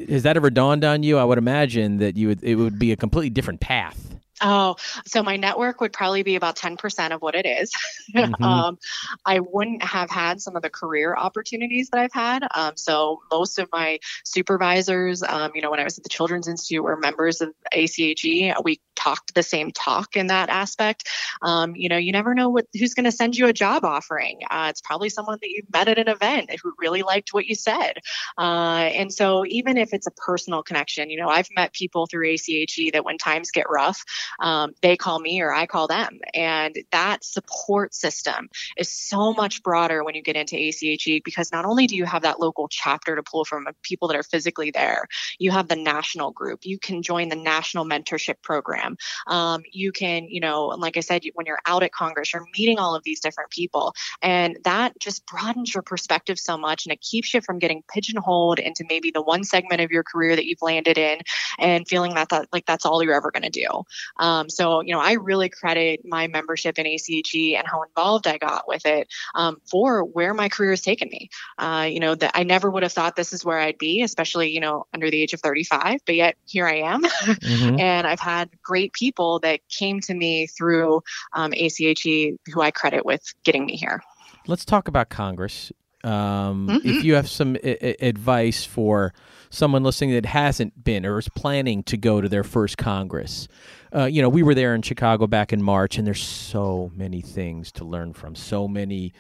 Has 0.08 0.22
that 0.24 0.36
ever 0.36 0.50
dawned 0.50 0.84
on 0.84 1.02
you? 1.02 1.18
I 1.18 1.24
would 1.24 1.38
imagine 1.38 1.98
that 1.98 2.16
you 2.16 2.28
would 2.28 2.42
it 2.42 2.56
would 2.56 2.78
be 2.78 2.92
a 2.92 2.96
completely 2.96 3.30
different 3.30 3.60
path. 3.60 4.12
Oh, 4.42 4.76
so 5.06 5.22
my 5.22 5.36
network 5.36 5.80
would 5.80 5.92
probably 5.92 6.24
be 6.24 6.34
about 6.34 6.56
10% 6.56 7.12
of 7.12 7.22
what 7.22 7.34
it 7.34 7.46
is. 7.46 7.72
Mm-hmm. 8.12 8.44
um, 8.44 8.78
I 9.24 9.40
wouldn't 9.40 9.82
have 9.82 10.10
had 10.10 10.42
some 10.42 10.54
of 10.54 10.60
the 10.62 10.68
career 10.68 11.14
opportunities 11.16 11.88
that 11.90 12.00
I've 12.00 12.12
had. 12.12 12.46
Um, 12.54 12.72
so 12.76 13.20
most 13.30 13.58
of 13.58 13.68
my 13.72 14.00
supervisors, 14.24 15.22
um, 15.22 15.52
you 15.54 15.62
know, 15.62 15.70
when 15.70 15.80
I 15.80 15.84
was 15.84 15.96
at 15.96 16.02
the 16.02 16.10
Children's 16.10 16.46
Institute, 16.46 16.82
were 16.82 16.96
members 16.96 17.40
of 17.40 17.54
ACHE. 17.72 18.52
We 18.64 18.80
talked 18.96 19.34
the 19.34 19.42
same 19.42 19.70
talk 19.72 20.16
in 20.16 20.28
that 20.28 20.48
aspect. 20.48 21.08
Um, 21.40 21.74
you 21.76 21.88
know, 21.88 21.96
you 21.96 22.12
never 22.12 22.34
know 22.34 22.50
what 22.50 22.66
who's 22.78 22.94
going 22.94 23.04
to 23.04 23.12
send 23.12 23.36
you 23.36 23.46
a 23.46 23.52
job 23.52 23.84
offering. 23.84 24.40
Uh, 24.50 24.68
it's 24.70 24.80
probably 24.80 25.08
someone 25.08 25.38
that 25.40 25.48
you 25.48 25.62
met 25.72 25.88
at 25.88 25.98
an 25.98 26.08
event 26.08 26.50
who 26.62 26.72
really 26.78 27.02
liked 27.02 27.32
what 27.32 27.46
you 27.46 27.54
said. 27.54 27.94
Uh, 28.38 28.90
and 28.94 29.12
so 29.12 29.44
even 29.46 29.76
if 29.76 29.92
it's 29.92 30.06
a 30.06 30.10
personal 30.12 30.62
connection, 30.62 31.10
you 31.10 31.18
know, 31.18 31.28
I've 31.28 31.48
met 31.54 31.72
people 31.72 32.06
through 32.06 32.32
ACHE 32.32 32.90
that 32.92 33.04
when 33.04 33.18
times 33.18 33.50
get 33.50 33.66
rough, 33.70 34.04
um, 34.40 34.72
they 34.82 34.96
call 34.96 35.18
me 35.18 35.40
or 35.40 35.52
I 35.52 35.66
call 35.66 35.88
them. 35.88 36.20
And 36.34 36.76
that 36.90 37.24
support 37.24 37.94
system 37.94 38.48
is 38.76 38.90
so 38.90 39.32
much 39.32 39.62
broader 39.62 40.04
when 40.04 40.14
you 40.14 40.22
get 40.22 40.36
into 40.36 40.56
ACHE 40.56 41.22
because 41.24 41.52
not 41.52 41.64
only 41.64 41.86
do 41.86 41.96
you 41.96 42.04
have 42.04 42.22
that 42.22 42.40
local 42.40 42.68
chapter 42.68 43.16
to 43.16 43.22
pull 43.22 43.44
from 43.44 43.66
people 43.82 44.08
that 44.08 44.16
are 44.16 44.22
physically 44.22 44.70
there, 44.70 45.06
you 45.38 45.50
have 45.50 45.68
the 45.68 45.76
national 45.76 46.30
group. 46.32 46.60
You 46.64 46.78
can 46.78 47.02
join 47.02 47.28
the 47.28 47.36
national 47.36 47.84
mentorship 47.84 48.42
program 48.42 48.81
program. 48.82 48.96
Um, 49.26 49.62
you 49.70 49.92
can, 49.92 50.28
you 50.28 50.40
know, 50.40 50.66
like 50.66 50.96
I 50.96 51.00
said, 51.00 51.22
when 51.34 51.46
you're 51.46 51.58
out 51.66 51.82
at 51.82 51.92
Congress, 51.92 52.32
you're 52.32 52.46
meeting 52.56 52.78
all 52.78 52.94
of 52.94 53.02
these 53.04 53.20
different 53.20 53.50
people. 53.50 53.94
And 54.20 54.58
that 54.64 54.98
just 54.98 55.26
broadens 55.26 55.74
your 55.74 55.82
perspective 55.82 56.38
so 56.38 56.56
much 56.56 56.86
and 56.86 56.92
it 56.92 57.00
keeps 57.00 57.32
you 57.34 57.40
from 57.40 57.58
getting 57.58 57.82
pigeonholed 57.92 58.58
into 58.58 58.84
maybe 58.88 59.10
the 59.10 59.22
one 59.22 59.44
segment 59.44 59.80
of 59.80 59.90
your 59.90 60.02
career 60.02 60.36
that 60.36 60.46
you've 60.46 60.62
landed 60.62 60.98
in 60.98 61.20
and 61.58 61.86
feeling 61.86 62.14
that, 62.14 62.28
that 62.30 62.48
like 62.52 62.66
that's 62.66 62.84
all 62.84 63.02
you're 63.02 63.14
ever 63.14 63.30
going 63.30 63.42
to 63.42 63.50
do. 63.50 63.84
Um, 64.18 64.48
so, 64.48 64.82
you 64.82 64.92
know, 64.92 65.00
I 65.00 65.12
really 65.12 65.48
credit 65.48 66.00
my 66.04 66.26
membership 66.26 66.78
in 66.78 66.86
ACHE 66.86 67.56
and 67.56 67.66
how 67.66 67.82
involved 67.82 68.26
I 68.26 68.38
got 68.38 68.66
with 68.66 68.86
it 68.86 69.08
um, 69.34 69.60
for 69.70 70.04
where 70.04 70.34
my 70.34 70.48
career 70.48 70.70
has 70.70 70.82
taken 70.82 71.08
me. 71.08 71.28
Uh, 71.58 71.86
you 71.90 72.00
know, 72.00 72.14
that 72.14 72.32
I 72.34 72.42
never 72.42 72.70
would 72.70 72.82
have 72.82 72.92
thought 72.92 73.16
this 73.16 73.32
is 73.32 73.44
where 73.44 73.58
I'd 73.58 73.78
be, 73.78 74.02
especially, 74.02 74.50
you 74.50 74.60
know, 74.60 74.86
under 74.92 75.10
the 75.10 75.22
age 75.22 75.32
of 75.32 75.40
35, 75.40 76.00
but 76.04 76.14
yet 76.14 76.36
here 76.46 76.66
I 76.66 76.76
am. 76.76 77.02
Mm-hmm. 77.42 77.80
and 77.80 78.06
I've 78.06 78.20
had 78.20 78.50
great 78.72 78.94
people 78.94 79.38
that 79.40 79.60
came 79.68 80.00
to 80.00 80.14
me 80.14 80.46
through 80.46 81.02
um, 81.34 81.52
ACHE 81.52 82.38
who 82.50 82.62
I 82.62 82.70
credit 82.70 83.04
with 83.04 83.22
getting 83.44 83.66
me 83.66 83.76
here. 83.76 84.02
Let's 84.46 84.64
talk 84.64 84.88
about 84.88 85.10
Congress. 85.10 85.70
Um, 86.04 86.68
mm-hmm. 86.68 86.88
If 86.88 87.04
you 87.04 87.14
have 87.14 87.28
some 87.28 87.56
I- 87.62 87.96
advice 88.00 88.64
for 88.64 89.12
someone 89.50 89.82
listening 89.84 90.12
that 90.12 90.26
hasn't 90.26 90.82
been 90.82 91.04
or 91.04 91.18
is 91.18 91.28
planning 91.28 91.82
to 91.84 91.96
go 91.96 92.20
to 92.20 92.28
their 92.28 92.44
first 92.44 92.78
Congress, 92.78 93.48
uh, 93.94 94.04
you 94.04 94.22
know, 94.22 94.28
we 94.28 94.42
were 94.42 94.54
there 94.54 94.74
in 94.74 94.82
Chicago 94.82 95.26
back 95.26 95.52
in 95.52 95.62
March, 95.62 95.98
and 95.98 96.06
there's 96.06 96.22
so 96.22 96.90
many 96.94 97.20
things 97.20 97.70
to 97.72 97.84
learn 97.84 98.12
from, 98.14 98.34
so 98.34 98.66
many 98.66 99.12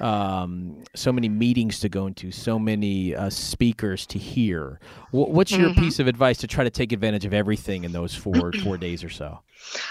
um, 0.00 0.82
so 0.94 1.12
many 1.12 1.28
meetings 1.28 1.80
to 1.80 1.88
go 1.88 2.06
into, 2.06 2.30
so 2.30 2.58
many 2.58 3.14
uh, 3.14 3.28
speakers 3.28 4.06
to 4.06 4.18
hear. 4.18 4.80
W- 5.12 5.32
what's 5.32 5.52
your 5.52 5.70
mm-hmm. 5.70 5.80
piece 5.80 5.98
of 5.98 6.06
advice 6.06 6.38
to 6.38 6.46
try 6.46 6.64
to 6.64 6.70
take 6.70 6.92
advantage 6.92 7.26
of 7.26 7.34
everything 7.34 7.84
in 7.84 7.92
those 7.92 8.14
four 8.14 8.52
four 8.64 8.78
days 8.78 9.04
or 9.04 9.10
so? 9.10 9.40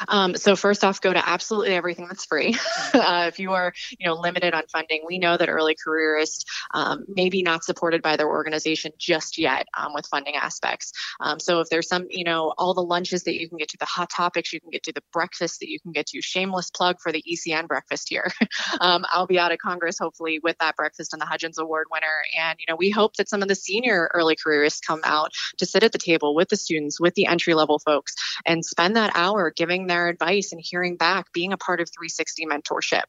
Um, 0.07 0.35
so 0.35 0.55
first 0.55 0.83
off, 0.83 1.01
go 1.01 1.11
to 1.11 1.29
absolutely 1.29 1.73
everything 1.75 2.07
that's 2.07 2.25
free. 2.25 2.55
uh, 2.93 3.25
if 3.27 3.39
you 3.39 3.53
are, 3.53 3.73
you 3.97 4.07
know, 4.07 4.15
limited 4.15 4.53
on 4.53 4.63
funding, 4.71 5.03
we 5.07 5.19
know 5.19 5.37
that 5.37 5.49
early 5.49 5.75
careerists 5.75 6.45
um, 6.73 7.05
maybe 7.07 7.41
not 7.41 7.63
supported 7.63 8.01
by 8.01 8.17
their 8.17 8.27
organization 8.27 8.91
just 8.97 9.37
yet 9.37 9.67
um, 9.77 9.93
with 9.93 10.05
funding 10.07 10.35
aspects. 10.35 10.91
Um, 11.19 11.39
so 11.39 11.59
if 11.59 11.69
there's 11.69 11.87
some, 11.87 12.07
you 12.09 12.23
know, 12.23 12.53
all 12.57 12.73
the 12.73 12.81
lunches 12.81 13.23
that 13.23 13.39
you 13.39 13.47
can 13.47 13.57
get 13.57 13.69
to, 13.69 13.77
the 13.77 13.85
hot 13.85 14.09
topics 14.09 14.53
you 14.53 14.59
can 14.59 14.69
get 14.69 14.83
to, 14.83 14.93
the 14.93 15.03
breakfast 15.11 15.59
that 15.59 15.69
you 15.69 15.79
can 15.79 15.91
get 15.91 16.07
to. 16.07 16.21
Shameless 16.21 16.69
plug 16.71 16.97
for 17.01 17.11
the 17.11 17.23
ECN 17.23 17.67
breakfast 17.67 18.09
here. 18.09 18.31
Um, 18.81 19.05
I'll 19.09 19.27
be 19.27 19.39
out 19.39 19.51
at 19.51 19.59
Congress 19.59 19.97
hopefully 19.99 20.39
with 20.41 20.57
that 20.59 20.75
breakfast 20.75 21.13
and 21.13 21.21
the 21.21 21.25
Hudgens 21.25 21.57
Award 21.57 21.87
winner. 21.91 22.23
And 22.37 22.57
you 22.59 22.65
know, 22.67 22.75
we 22.75 22.89
hope 22.89 23.15
that 23.15 23.29
some 23.29 23.41
of 23.41 23.47
the 23.47 23.55
senior 23.55 24.09
early 24.13 24.35
careerists 24.35 24.79
come 24.79 25.01
out 25.03 25.31
to 25.57 25.65
sit 25.65 25.83
at 25.83 25.91
the 25.91 25.97
table 25.97 26.35
with 26.35 26.49
the 26.49 26.55
students, 26.55 26.99
with 26.99 27.13
the 27.15 27.25
entry 27.25 27.53
level 27.53 27.79
folks, 27.79 28.15
and 28.45 28.63
spend 28.65 28.95
that 28.95 29.11
hour 29.15 29.51
giving 29.59 29.87
their 29.87 30.07
advice 30.07 30.53
and 30.53 30.61
hearing 30.63 30.95
back, 30.95 31.33
being 31.33 31.51
a 31.51 31.57
part 31.57 31.81
of 31.81 31.89
360 31.89 32.45
mentorship. 32.45 33.03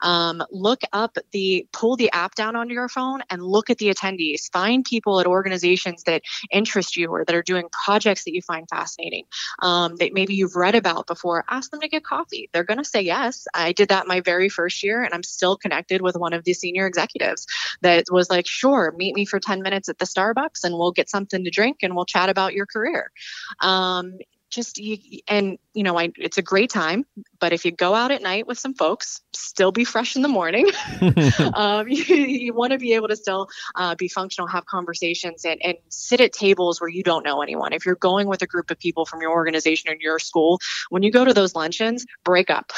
Um, 0.00 0.40
look 0.52 0.82
up 0.92 1.18
the, 1.32 1.66
pull 1.72 1.96
the 1.96 2.12
app 2.12 2.36
down 2.36 2.54
onto 2.54 2.74
your 2.74 2.88
phone 2.88 3.22
and 3.28 3.42
look 3.42 3.70
at 3.70 3.78
the 3.78 3.92
attendees. 3.92 4.50
Find 4.52 4.84
people 4.84 5.18
at 5.18 5.26
organizations 5.26 6.04
that 6.04 6.22
interest 6.48 6.96
you 6.96 7.08
or 7.08 7.24
that 7.24 7.34
are 7.34 7.42
doing 7.42 7.68
projects 7.72 8.22
that 8.24 8.34
you 8.34 8.40
find 8.40 8.68
fascinating 8.70 9.24
um, 9.58 9.96
that 9.96 10.12
maybe 10.12 10.34
you've 10.34 10.54
read 10.54 10.76
about 10.76 11.08
before. 11.08 11.44
Ask 11.50 11.72
them 11.72 11.80
to 11.80 11.88
get 11.88 12.04
coffee. 12.04 12.48
They're 12.52 12.62
going 12.62 12.78
to 12.78 12.84
say 12.84 13.02
yes. 13.02 13.48
I 13.52 13.72
did 13.72 13.88
that 13.88 14.06
my 14.06 14.20
very 14.20 14.48
first 14.48 14.84
year 14.84 15.02
and 15.02 15.12
I'm 15.12 15.24
still 15.24 15.56
connected 15.56 16.02
with 16.02 16.16
one 16.16 16.34
of 16.34 16.44
the 16.44 16.54
senior 16.54 16.86
executives 16.86 17.48
that 17.82 18.04
was 18.12 18.30
like, 18.30 18.46
sure, 18.46 18.94
meet 18.96 19.16
me 19.16 19.24
for 19.24 19.40
10 19.40 19.60
minutes 19.60 19.88
at 19.88 19.98
the 19.98 20.04
Starbucks 20.04 20.62
and 20.62 20.78
we'll 20.78 20.92
get 20.92 21.10
something 21.10 21.42
to 21.42 21.50
drink 21.50 21.78
and 21.82 21.96
we'll 21.96 22.04
chat 22.04 22.28
about 22.28 22.54
your 22.54 22.66
career. 22.66 23.10
Um, 23.60 24.18
just 24.56 24.78
you, 24.78 25.20
and 25.28 25.58
you 25.74 25.84
know 25.84 25.98
I, 25.98 26.10
it's 26.16 26.38
a 26.38 26.42
great 26.42 26.70
time 26.70 27.04
but 27.38 27.52
if 27.52 27.64
you 27.64 27.70
go 27.70 27.94
out 27.94 28.10
at 28.10 28.22
night 28.22 28.46
with 28.46 28.58
some 28.58 28.74
folks 28.74 29.22
still 29.32 29.72
be 29.72 29.84
fresh 29.84 30.16
in 30.16 30.22
the 30.22 30.28
morning. 30.28 30.66
Um, 31.54 31.88
you, 31.88 32.16
you 32.16 32.54
want 32.54 32.72
to 32.72 32.78
be 32.78 32.94
able 32.94 33.08
to 33.08 33.16
still 33.16 33.48
uh, 33.74 33.94
be 33.94 34.08
functional 34.08 34.46
have 34.48 34.66
conversations 34.66 35.44
and, 35.44 35.60
and 35.62 35.76
sit 35.88 36.20
at 36.20 36.32
tables 36.32 36.80
where 36.80 36.88
you 36.88 37.02
don't 37.02 37.24
know 37.24 37.40
anyone. 37.40 37.72
If 37.72 37.86
you're 37.86 37.94
going 37.94 38.26
with 38.26 38.42
a 38.42 38.46
group 38.46 38.70
of 38.70 38.78
people 38.78 39.06
from 39.06 39.20
your 39.20 39.30
organization 39.30 39.90
or 39.90 39.96
your 39.98 40.18
school 40.18 40.58
when 40.90 41.02
you 41.02 41.10
go 41.10 41.24
to 41.24 41.32
those 41.32 41.54
luncheons 41.54 42.04
break 42.24 42.50
up. 42.50 42.72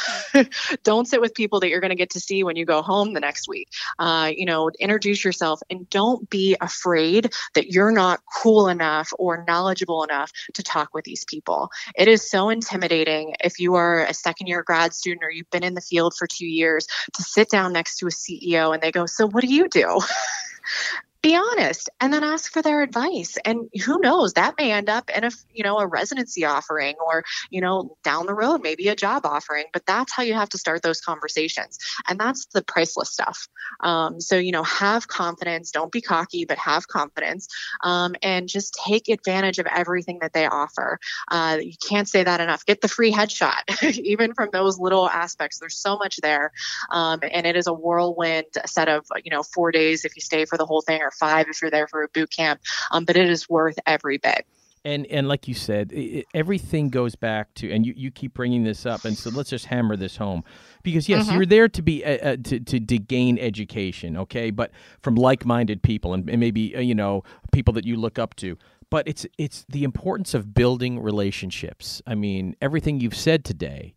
Don't 0.84 1.06
sit 1.06 1.20
with 1.20 1.34
people 1.34 1.60
that 1.60 1.68
you're 1.68 1.80
going 1.80 1.90
to 1.90 1.96
get 1.96 2.10
to 2.10 2.20
see 2.20 2.42
when 2.44 2.56
you 2.56 2.64
go 2.64 2.82
home 2.82 3.14
the 3.14 3.20
next 3.20 3.48
week. 3.48 3.68
Uh, 3.98 4.30
you 4.34 4.44
know 4.44 4.70
introduce 4.78 5.24
yourself 5.24 5.60
and 5.70 5.88
don't 5.90 6.28
be 6.30 6.56
afraid 6.60 7.32
that 7.54 7.68
you're 7.68 7.92
not 7.92 8.20
cool 8.42 8.68
enough 8.68 9.12
or 9.18 9.44
knowledgeable 9.46 10.04
enough 10.04 10.30
to 10.54 10.62
talk 10.62 10.94
with 10.94 11.04
these 11.04 11.24
people 11.24 11.67
it 11.96 12.08
is 12.08 12.30
so 12.30 12.50
intimidating 12.50 13.34
if 13.42 13.58
you 13.58 13.74
are 13.74 14.04
a 14.04 14.14
second 14.14 14.46
year 14.46 14.62
grad 14.62 14.94
student 14.94 15.24
or 15.24 15.30
you've 15.30 15.50
been 15.50 15.64
in 15.64 15.74
the 15.74 15.80
field 15.80 16.14
for 16.16 16.26
two 16.26 16.46
years 16.46 16.86
to 17.14 17.22
sit 17.22 17.50
down 17.50 17.72
next 17.72 17.98
to 17.98 18.06
a 18.06 18.10
CEO 18.10 18.72
and 18.72 18.82
they 18.82 18.90
go, 18.90 19.06
So, 19.06 19.26
what 19.26 19.42
do 19.42 19.52
you 19.52 19.68
do? 19.68 20.00
be 21.22 21.36
honest 21.36 21.90
and 22.00 22.12
then 22.12 22.22
ask 22.22 22.52
for 22.52 22.62
their 22.62 22.82
advice. 22.82 23.36
And 23.44 23.68
who 23.84 23.98
knows 24.00 24.34
that 24.34 24.54
may 24.58 24.72
end 24.72 24.88
up 24.88 25.10
in 25.10 25.24
a 25.24 25.30
you 25.52 25.64
know 25.64 25.78
a 25.78 25.86
residency 25.86 26.44
offering 26.44 26.94
or 27.04 27.24
you 27.50 27.60
know 27.60 27.96
down 28.04 28.26
the 28.26 28.34
road 28.34 28.60
maybe 28.62 28.88
a 28.88 28.94
job 28.96 29.26
offering 29.26 29.64
but 29.72 29.84
that's 29.84 30.12
how 30.12 30.22
you 30.22 30.34
have 30.34 30.48
to 30.50 30.58
start 30.58 30.82
those 30.82 31.00
conversations. 31.00 31.78
And 32.08 32.20
that's 32.20 32.46
the 32.46 32.62
priceless 32.62 33.10
stuff. 33.10 33.48
Um, 33.80 34.20
so 34.20 34.36
you 34.36 34.52
know 34.52 34.62
have 34.62 35.08
confidence. 35.08 35.72
Don't 35.72 35.90
be 35.90 36.00
cocky 36.00 36.44
but 36.44 36.58
have 36.58 36.86
confidence 36.86 37.48
um, 37.82 38.14
and 38.22 38.48
just 38.48 38.78
take 38.86 39.08
advantage 39.08 39.58
of 39.58 39.66
everything 39.66 40.20
that 40.20 40.32
they 40.32 40.46
offer. 40.46 41.00
Uh, 41.30 41.58
you 41.60 41.74
can't 41.86 42.08
say 42.08 42.22
that 42.22 42.40
enough. 42.40 42.64
Get 42.64 42.80
the 42.80 42.88
free 42.88 43.12
headshot 43.12 43.82
even 44.04 44.34
from 44.34 44.50
those 44.52 44.78
little 44.78 45.08
aspects. 45.08 45.58
There's 45.58 45.78
so 45.78 45.96
much 45.96 46.18
there 46.22 46.52
um, 46.90 47.20
and 47.22 47.44
it 47.44 47.56
is 47.56 47.66
a 47.66 47.72
whirlwind 47.72 48.46
set 48.66 48.88
of 48.88 49.04
you 49.24 49.32
know 49.32 49.42
four 49.42 49.72
days 49.72 50.04
if 50.04 50.14
you 50.14 50.22
stay 50.22 50.44
for 50.44 50.56
the 50.56 50.66
whole 50.66 50.80
thing 50.80 51.02
or 51.08 51.10
five 51.10 51.46
if 51.48 51.60
you're 51.60 51.70
there 51.70 51.88
for 51.88 52.02
a 52.02 52.08
boot 52.08 52.30
camp. 52.30 52.60
Um, 52.90 53.04
but 53.04 53.16
it 53.16 53.28
is 53.28 53.48
worth 53.48 53.78
every 53.86 54.18
bit. 54.18 54.46
And 54.84 55.06
and 55.06 55.26
like 55.26 55.48
you 55.48 55.54
said, 55.54 55.92
it, 55.92 56.26
everything 56.34 56.88
goes 56.88 57.16
back 57.16 57.52
to, 57.54 57.70
and 57.70 57.84
you, 57.84 57.94
you 57.96 58.10
keep 58.10 58.32
bringing 58.32 58.62
this 58.62 58.86
up, 58.86 59.04
and 59.04 59.18
so 59.18 59.28
let's 59.28 59.50
just 59.50 59.66
hammer 59.66 59.96
this 59.96 60.16
home, 60.16 60.44
because 60.84 61.08
yes, 61.08 61.26
mm-hmm. 61.26 61.36
you're 61.36 61.46
there 61.46 61.68
to 61.68 61.82
be 61.82 62.04
uh, 62.04 62.10
uh, 62.10 62.36
to, 62.44 62.60
to 62.60 62.78
to 62.78 62.98
gain 62.98 63.38
education, 63.38 64.16
okay, 64.16 64.50
but 64.50 64.70
from 65.02 65.16
like-minded 65.16 65.82
people 65.82 66.14
and, 66.14 66.30
and 66.30 66.38
maybe 66.38 66.76
uh, 66.76 66.80
you 66.80 66.94
know 66.94 67.24
people 67.50 67.74
that 67.74 67.84
you 67.84 67.96
look 67.96 68.18
up 68.18 68.36
to 68.36 68.56
but 68.90 69.06
it's 69.06 69.26
it's 69.36 69.66
the 69.68 69.84
importance 69.84 70.32
of 70.32 70.54
building 70.54 71.00
relationships. 71.00 72.00
I 72.06 72.14
mean, 72.14 72.56
everything 72.62 73.00
you've 73.00 73.16
said 73.16 73.44
today 73.44 73.94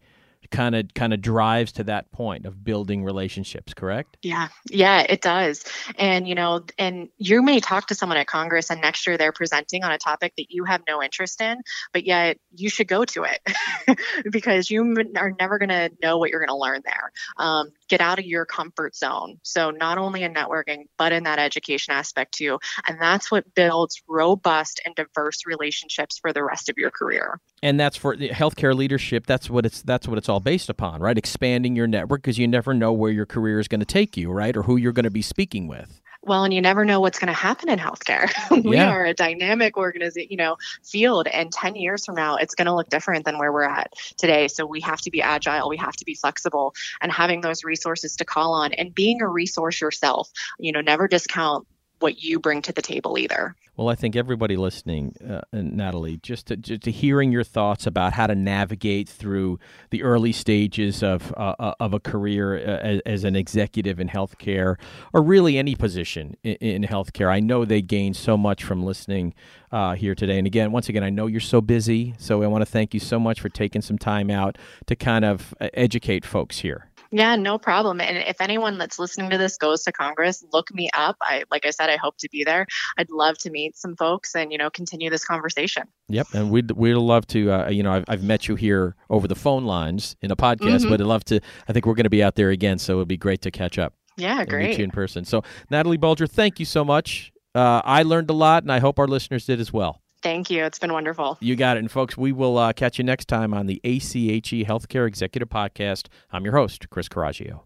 kind 0.51 0.75
of 0.75 0.93
kind 0.93 1.13
of 1.13 1.21
drives 1.21 1.71
to 1.73 1.83
that 1.85 2.11
point 2.11 2.45
of 2.45 2.63
building 2.63 3.03
relationships 3.03 3.73
correct? 3.73 4.17
Yeah. 4.21 4.49
Yeah 4.69 5.01
it 5.01 5.21
does. 5.21 5.63
And 5.97 6.27
you 6.27 6.35
know 6.35 6.63
and 6.77 7.09
you 7.17 7.41
may 7.41 7.59
talk 7.59 7.87
to 7.87 7.95
someone 7.95 8.17
at 8.17 8.27
congress 8.27 8.69
and 8.69 8.81
next 8.81 9.07
year 9.07 9.17
they're 9.17 9.31
presenting 9.31 9.83
on 9.83 9.91
a 9.91 9.97
topic 9.97 10.33
that 10.37 10.47
you 10.49 10.65
have 10.65 10.81
no 10.87 11.01
interest 11.01 11.41
in 11.41 11.57
but 11.93 12.05
yet 12.05 12.37
you 12.55 12.69
should 12.69 12.87
go 12.87 13.05
to 13.05 13.23
it 13.23 13.97
because 14.31 14.69
you 14.69 14.95
are 15.15 15.31
never 15.39 15.57
going 15.57 15.69
to 15.69 15.89
know 16.03 16.17
what 16.17 16.29
you're 16.29 16.45
going 16.45 16.49
to 16.49 16.55
learn 16.55 16.81
there. 16.85 17.11
Um, 17.37 17.71
get 17.89 18.01
out 18.01 18.19
of 18.19 18.25
your 18.25 18.45
comfort 18.45 18.95
zone. 18.95 19.39
So 19.43 19.71
not 19.71 19.97
only 19.97 20.23
in 20.23 20.33
networking 20.33 20.85
but 20.97 21.11
in 21.11 21.23
that 21.23 21.39
education 21.39 21.93
aspect 21.93 22.33
too. 22.33 22.59
And 22.87 22.99
that's 23.01 23.31
what 23.31 23.53
builds 23.55 24.01
robust 24.07 24.81
and 24.85 24.93
diverse 24.95 25.45
relationships 25.45 26.19
for 26.19 26.33
the 26.33 26.43
rest 26.43 26.69
of 26.69 26.77
your 26.77 26.91
career. 26.91 27.39
And 27.63 27.79
that's 27.79 27.95
for 27.95 28.15
healthcare 28.15 28.75
leadership 28.75 29.25
that's 29.25 29.49
what 29.49 29.65
it's 29.65 29.81
that's 29.81 30.07
what 30.07 30.17
it's 30.17 30.27
all 30.27 30.40
based 30.41 30.69
upon 30.69 31.01
right? 31.01 31.17
Expanding 31.17 31.75
your 31.75 31.87
network 31.87 32.21
because 32.21 32.37
you 32.37 32.47
never 32.47 32.73
know 32.73 32.91
where 32.91 33.11
your 33.11 33.25
career 33.25 33.59
is 33.59 33.67
going 33.67 33.79
to 33.79 33.85
take 33.85 34.17
you 34.17 34.31
right? 34.31 34.55
Or 34.55 34.63
who 34.63 34.77
you're 34.77 34.91
going 34.91 35.05
to 35.05 35.11
be 35.11 35.21
speaking 35.21 35.67
with. 35.67 36.01
Well 36.23 36.43
and 36.43 36.53
you 36.53 36.61
never 36.61 36.85
know 36.85 36.99
what's 36.99 37.17
going 37.17 37.27
to 37.27 37.33
happen 37.33 37.69
in 37.69 37.79
healthcare. 37.79 38.29
We 38.63 38.75
yeah. 38.75 38.91
are 38.91 39.05
a 39.05 39.13
dynamic 39.13 39.77
organization 39.77 40.29
you 40.29 40.37
know 40.37 40.57
field 40.83 41.27
and 41.27 41.51
10 41.51 41.75
years 41.75 42.05
from 42.05 42.15
now 42.15 42.35
it's 42.35 42.53
going 42.53 42.67
to 42.67 42.75
look 42.75 42.89
different 42.89 43.25
than 43.25 43.39
where 43.39 43.51
we're 43.51 43.63
at 43.63 43.93
today. 44.17 44.47
So 44.47 44.65
we 44.65 44.81
have 44.81 45.01
to 45.01 45.11
be 45.11 45.21
agile 45.21 45.69
we 45.69 45.77
have 45.77 45.95
to 45.95 46.05
be 46.05 46.13
flexible 46.13 46.75
and 47.01 47.11
having 47.11 47.41
those 47.41 47.63
resources 47.63 48.17
to 48.17 48.25
call 48.25 48.53
on 48.53 48.73
and 48.73 48.93
being 48.93 49.21
a 49.21 49.27
resource 49.27 49.81
yourself. 49.81 50.29
You 50.59 50.71
know 50.73 50.81
never 50.81 51.07
discount 51.07 51.67
what 52.01 52.23
you 52.23 52.39
bring 52.39 52.61
to 52.63 52.73
the 52.73 52.81
table 52.81 53.17
either. 53.17 53.55
Well, 53.77 53.89
I 53.89 53.95
think 53.95 54.15
everybody 54.15 54.57
listening, 54.57 55.15
uh, 55.27 55.41
Natalie, 55.53 56.17
just 56.17 56.47
to, 56.47 56.57
just 56.57 56.83
to 56.83 56.91
hearing 56.91 57.31
your 57.31 57.43
thoughts 57.43 57.87
about 57.87 58.13
how 58.13 58.27
to 58.27 58.35
navigate 58.35 59.07
through 59.07 59.59
the 59.91 60.03
early 60.03 60.33
stages 60.33 61.01
of 61.01 61.33
uh, 61.37 61.55
uh 61.57 61.73
of 61.79 61.93
a 61.93 61.99
career 61.99 62.57
uh, 62.57 62.59
as, 62.59 63.01
as, 63.05 63.23
an 63.23 63.35
executive 63.35 63.99
in 63.99 64.09
healthcare, 64.09 64.75
or 65.13 65.23
really 65.23 65.57
any 65.57 65.73
position 65.73 66.35
in, 66.43 66.55
in 66.55 66.83
healthcare. 66.83 67.31
I 67.31 67.39
know 67.39 67.63
they 67.63 67.81
gain 67.81 68.13
so 68.13 68.37
much 68.37 68.63
from 68.63 68.83
listening 68.83 69.33
uh, 69.71 69.95
here 69.95 70.15
today. 70.15 70.37
And 70.37 70.45
again, 70.45 70.71
once 70.71 70.89
again, 70.89 71.03
I 71.03 71.09
know 71.09 71.27
you're 71.27 71.39
so 71.39 71.61
busy, 71.61 72.13
so 72.17 72.43
I 72.43 72.47
want 72.47 72.61
to 72.63 72.69
thank 72.69 72.93
you 72.93 72.99
so 72.99 73.19
much 73.19 73.39
for 73.39 73.49
taking 73.49 73.81
some 73.81 73.97
time 73.97 74.29
out 74.29 74.57
to 74.87 74.95
kind 74.95 75.23
of 75.23 75.55
uh, 75.61 75.69
educate 75.73 76.25
folks 76.25 76.59
here. 76.59 76.90
Yeah, 77.11 77.35
no 77.35 77.57
problem. 77.57 77.99
And 77.99 78.17
if 78.17 78.39
anyone 78.39 78.77
that's 78.77 78.97
listening 78.97 79.29
to 79.31 79.37
this 79.37 79.57
goes 79.57 79.83
to 79.83 79.91
Congress, 79.91 80.43
look 80.53 80.73
me 80.73 80.89
up. 80.93 81.17
I 81.21 81.43
like 81.51 81.65
I 81.65 81.71
said, 81.71 81.89
I 81.89 81.97
hope 81.97 82.15
to 82.19 82.29
be 82.31 82.43
there. 82.43 82.65
I'd 82.97 83.09
love 83.09 83.37
to 83.39 83.49
meet 83.49 83.75
some 83.77 83.95
folks 83.97 84.33
and 84.33 84.51
you 84.51 84.57
know 84.57 84.69
continue 84.69 85.09
this 85.09 85.25
conversation. 85.25 85.83
Yep, 86.07 86.27
and 86.33 86.51
we'd 86.51 86.71
we'd 86.71 86.93
love 86.95 87.27
to. 87.27 87.51
Uh, 87.51 87.69
you 87.69 87.83
know, 87.83 87.91
I've, 87.91 88.05
I've 88.07 88.23
met 88.23 88.47
you 88.47 88.55
here 88.55 88.95
over 89.09 89.27
the 89.27 89.35
phone 89.35 89.65
lines 89.65 90.15
in 90.21 90.31
a 90.31 90.35
podcast, 90.35 90.85
Mhm. 90.85 90.89
but 90.89 91.01
I'd 91.01 91.07
love 91.07 91.25
to. 91.25 91.39
I 91.67 91.73
think 91.73 91.85
we're 91.85 91.95
going 91.95 92.05
to 92.05 92.09
be 92.09 92.23
out 92.23 92.35
there 92.35 92.49
again, 92.49 92.79
so 92.79 92.95
it'd 92.97 93.07
be 93.07 93.17
great 93.17 93.41
to 93.41 93.51
catch 93.51 93.77
up. 93.77 93.93
Yeah, 94.17 94.39
and 94.39 94.39
meet 94.41 94.49
great. 94.49 94.77
you 94.77 94.83
in 94.83 94.91
person. 94.91 95.25
So, 95.25 95.43
Natalie 95.69 95.97
Bulger, 95.97 96.27
thank 96.27 96.59
you 96.59 96.65
so 96.65 96.83
much. 96.85 97.31
Uh, 97.55 97.81
I 97.83 98.03
learned 98.03 98.29
a 98.29 98.33
lot, 98.33 98.63
and 98.63 98.71
I 98.71 98.79
hope 98.79 98.99
our 98.99 99.07
listeners 99.07 99.45
did 99.45 99.59
as 99.59 99.73
well. 99.73 100.00
Thank 100.21 100.49
you. 100.49 100.63
It's 100.63 100.79
been 100.79 100.93
wonderful. 100.93 101.37
You 101.41 101.55
got 101.55 101.77
it. 101.77 101.79
And 101.79 101.91
folks, 101.91 102.15
we 102.17 102.31
will 102.31 102.57
uh, 102.57 102.73
catch 102.73 102.97
you 102.97 103.03
next 103.03 103.27
time 103.27 103.53
on 103.53 103.65
the 103.65 103.81
ACHE 103.83 104.53
E 104.53 104.65
Healthcare 104.65 105.07
Executive 105.07 105.49
Podcast. 105.49 106.07
I'm 106.31 106.43
your 106.43 106.55
host, 106.55 106.89
Chris 106.89 107.09
Caraggio. 107.09 107.63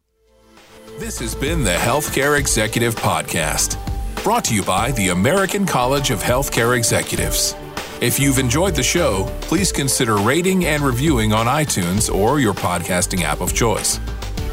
This 0.97 1.19
has 1.19 1.35
been 1.35 1.63
the 1.63 1.71
Healthcare 1.75 2.39
Executive 2.39 2.95
Podcast, 2.95 3.77
brought 4.23 4.45
to 4.45 4.55
you 4.55 4.63
by 4.63 4.91
the 4.93 5.09
American 5.09 5.65
College 5.65 6.09
of 6.09 6.23
Healthcare 6.23 6.77
Executives. 6.77 7.53
If 8.01 8.19
you've 8.19 8.39
enjoyed 8.39 8.75
the 8.75 8.83
show, 8.83 9.25
please 9.41 9.71
consider 9.71 10.15
rating 10.15 10.65
and 10.65 10.83
reviewing 10.83 11.33
on 11.33 11.47
iTunes 11.47 12.13
or 12.13 12.39
your 12.39 12.53
podcasting 12.53 13.23
app 13.23 13.41
of 13.41 13.53
choice. 13.53 13.99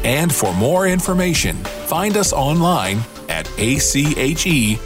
And 0.03 0.33
for 0.33 0.53
more 0.53 0.87
information, 0.87 1.55
find 1.55 2.17
us 2.17 2.33
online 2.33 2.99
at 3.29 3.49
ache.org. 3.57 4.77